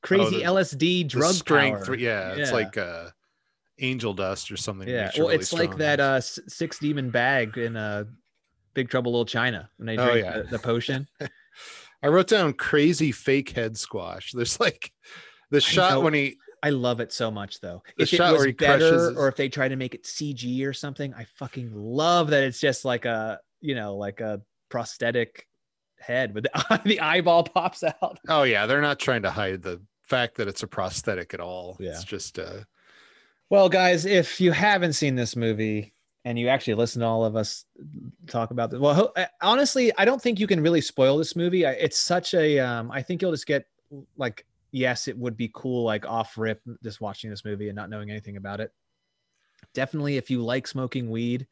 [0.01, 1.85] crazy the- lsd drug strength.
[1.87, 1.95] power.
[1.95, 3.09] Yeah, it's like uh,
[3.79, 4.87] angel dust or something.
[4.87, 8.05] yeah well really it's like that uh six demon bag in uh
[8.73, 10.37] big trouble little china when they Oh, yeah.
[10.39, 11.07] the, the potion
[12.01, 14.31] I wrote down crazy fake head squash.
[14.31, 14.93] There's like
[15.51, 15.99] the shot know.
[16.01, 17.81] when he I love it so much though.
[17.97, 19.75] The if it shot was where he crushes better his- or if they try to
[19.75, 23.95] make it CG or something, I fucking love that it's just like a, you know,
[23.95, 25.47] like a prosthetic
[25.99, 28.19] head with the, the eyeball pops out.
[28.27, 31.77] Oh yeah, they're not trying to hide the fact that it's a prosthetic at all.
[31.79, 31.91] Yeah.
[31.91, 32.63] It's just uh
[33.49, 35.93] Well, guys, if you haven't seen this movie
[36.25, 37.63] and you actually listen to all of us
[38.27, 41.65] talk about this, well, uh, honestly, I don't think you can really spoil this movie.
[41.65, 43.65] I- It's such a, um, I think you'll just get
[44.17, 47.89] like, yes, it would be cool, like off rip, just watching this movie and not
[47.89, 48.71] knowing anything about it.
[49.73, 51.47] Definitely, if you like smoking weed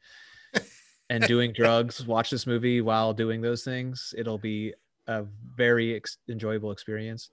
[1.10, 4.14] and doing drugs, watch this movie while doing those things.
[4.16, 4.74] It'll be
[5.06, 7.30] a very ex- enjoyable experience.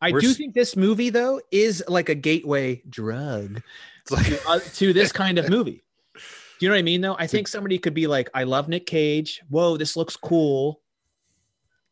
[0.00, 3.62] I We're do s- think this movie, though, is like a gateway drug
[4.10, 5.82] like to, uh, to this kind of movie.
[6.14, 7.00] Do you know what I mean?
[7.02, 9.42] Though I think somebody could be like, "I love Nick Cage.
[9.50, 10.80] Whoa, this looks cool,"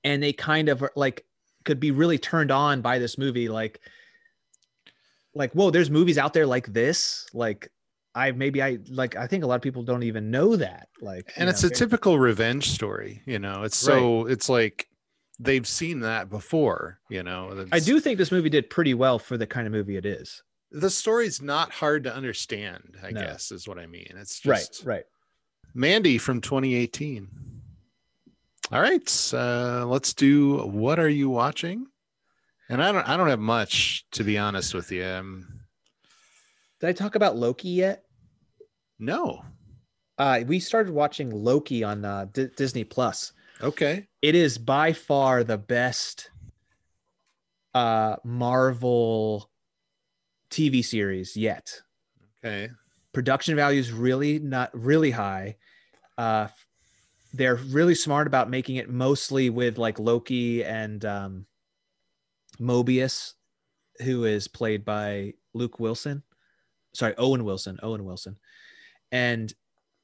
[0.04, 1.26] and they kind of like
[1.64, 3.48] could be really turned on by this movie.
[3.48, 3.80] Like,
[5.34, 7.26] like, whoa, there's movies out there like this.
[7.34, 7.70] Like,
[8.14, 9.16] I maybe I like.
[9.16, 10.88] I think a lot of people don't even know that.
[11.00, 13.64] Like, and it's know, a typical revenge story, you know.
[13.64, 14.86] It's so it's like
[15.40, 17.66] they've seen that before, you know.
[17.72, 20.42] I do think this movie did pretty well for the kind of movie it is.
[20.70, 23.20] the story's not hard to understand, I No.
[23.20, 24.12] guess is what I mean.
[24.16, 25.04] It's just right, right.
[25.74, 27.28] Mandy from 2018.
[28.72, 31.86] All right, uh, let's do what are you watching?
[32.68, 35.04] And I don't I don't have much to be honest with you.
[35.04, 35.60] Um,
[36.80, 38.04] Did I talk about Loki yet?
[38.98, 39.44] no.
[40.16, 43.32] Uh, we started watching Loki on uh, D- Disney Plus.
[43.60, 44.06] Okay.
[44.22, 46.30] it is by far the best
[47.74, 49.50] uh marvel
[50.50, 51.80] tv series yet
[52.44, 52.70] Okay.
[53.12, 55.56] production value is really not really high
[56.18, 56.46] uh
[57.34, 61.46] they're really smart about making it mostly with like loki and um
[62.60, 63.32] mobius
[64.02, 66.22] who is played by luke wilson.
[66.94, 68.36] Sorry owen wilson owen wilson.
[69.10, 69.52] And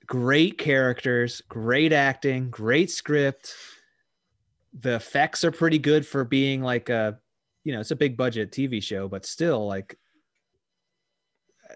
[0.06, 3.54] great characters great acting great script.
[4.80, 7.18] The effects are pretty good for being like a
[7.62, 9.98] you know it's a big budget tv show but still like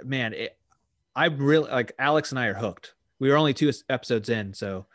[0.02, 0.56] man it,
[1.14, 2.94] i really like alex and i are hooked.
[3.20, 4.86] We were only two episodes in so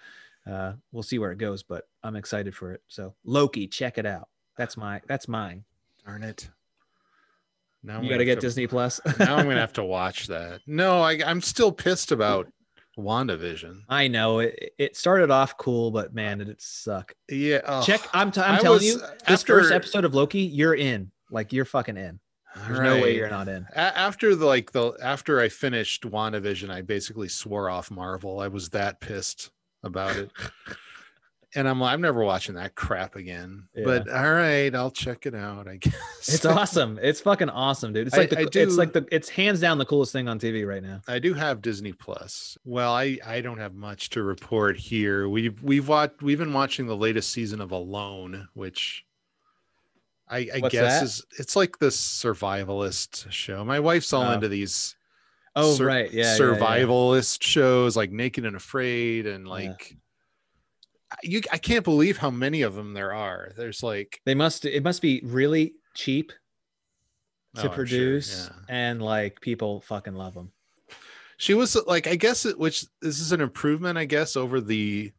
[0.49, 2.81] uh we'll see where it goes but i'm excited for it.
[2.87, 4.29] So loki check it out.
[4.57, 5.63] That's my that's mine.
[6.05, 6.49] Darn it.
[7.83, 8.99] Now I'm you gonna gotta get disney plus?
[9.19, 10.61] Now I'm gonna have to watch that.
[10.67, 12.51] No, I, I'm still pissed about
[12.97, 13.81] WandaVision.
[13.87, 14.39] i know.
[14.39, 17.13] It, it started off cool but man did it suck.
[17.29, 17.61] Yeah.
[17.65, 20.75] oh, check i'm, t- I'm I telling was- you this first episode of loki you're
[20.75, 21.11] in.
[21.31, 22.19] Like you're fucking in.
[22.67, 23.65] There's no way you're not in.
[23.75, 28.39] A- after the like the after I finished WandaVision, I basically swore off Marvel.
[28.39, 29.51] I was that pissed
[29.83, 30.31] about it.
[31.55, 33.63] and I'm like, I'm never watching that crap again.
[33.83, 35.93] But all right, I'll check it out, I guess.
[36.27, 36.99] It's awesome.
[37.01, 38.07] It's fucking awesome, dude.
[38.07, 40.39] It's I- like the, I it's like the it's hands down the coolest thing on
[40.39, 41.01] TV right now.
[41.07, 42.57] I do have Disney Plus.
[42.65, 45.27] Well, I I don't have much to report here.
[45.27, 49.05] We've we've watched we've been watching the latest season of Alone, which
[50.31, 51.03] I, I guess that?
[51.03, 53.65] is it's like this survivalist show.
[53.65, 54.31] My wife's all Oh.
[54.33, 54.95] into these
[55.55, 56.37] Oh sur- right, yeah, yeah, yeah.
[56.39, 59.51] survivalist shows like Naked and Afraid and Yeah.
[59.51, 59.95] like
[61.23, 63.51] you I can't believe how many of them there are.
[63.57, 66.31] There's like They must it must be really cheap
[67.57, 68.59] Oh, to sure, produce, yeah.
[68.69, 70.51] and like people fucking love them.
[71.37, 75.11] She was like, I guess it, which this is an improvement, I guess, over the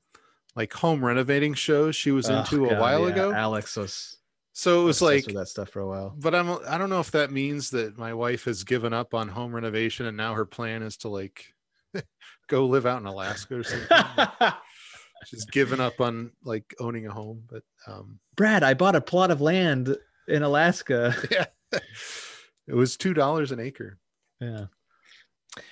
[0.55, 3.33] like home renovating shows she was oh, into a while ago.
[3.33, 4.19] Alex was
[4.61, 6.15] So it was like, with that stuff for a while.
[6.19, 9.27] but I'm I don't know if that means that my wife has given up on
[9.27, 11.47] home renovation and now her plan is to like
[12.47, 14.29] go live out in Alaska or something.
[15.25, 19.31] She's given up on like owning a home, but um Brad, I bought a plot
[19.31, 19.97] of land
[20.29, 21.15] in Alaska.
[21.31, 21.47] yeah.
[21.73, 23.97] it was two dollars an acre.
[24.41, 24.67] Yeah.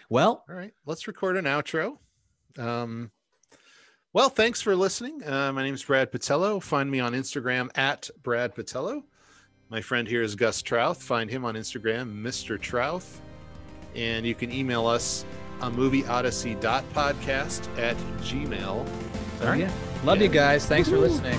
[0.08, 1.98] Well, All right, let's record an outro.
[2.56, 3.10] Um,
[4.12, 5.22] well, thanks for listening.
[5.24, 6.62] Uh, my name is Brad Patello.
[6.62, 9.04] Find me on Instagram at Brad Patello.
[9.70, 11.02] My friend here is Gus Trouth.
[11.02, 12.58] Find him on Instagram, Mr.
[12.60, 13.20] Trouth.
[13.94, 15.24] And you can email us
[15.60, 18.88] a movieodyssey.podcast at gmail.
[19.40, 19.70] so yeah.
[20.04, 20.24] Love Yeah.
[20.24, 20.66] you guys.
[20.66, 21.38] Thanks for listening.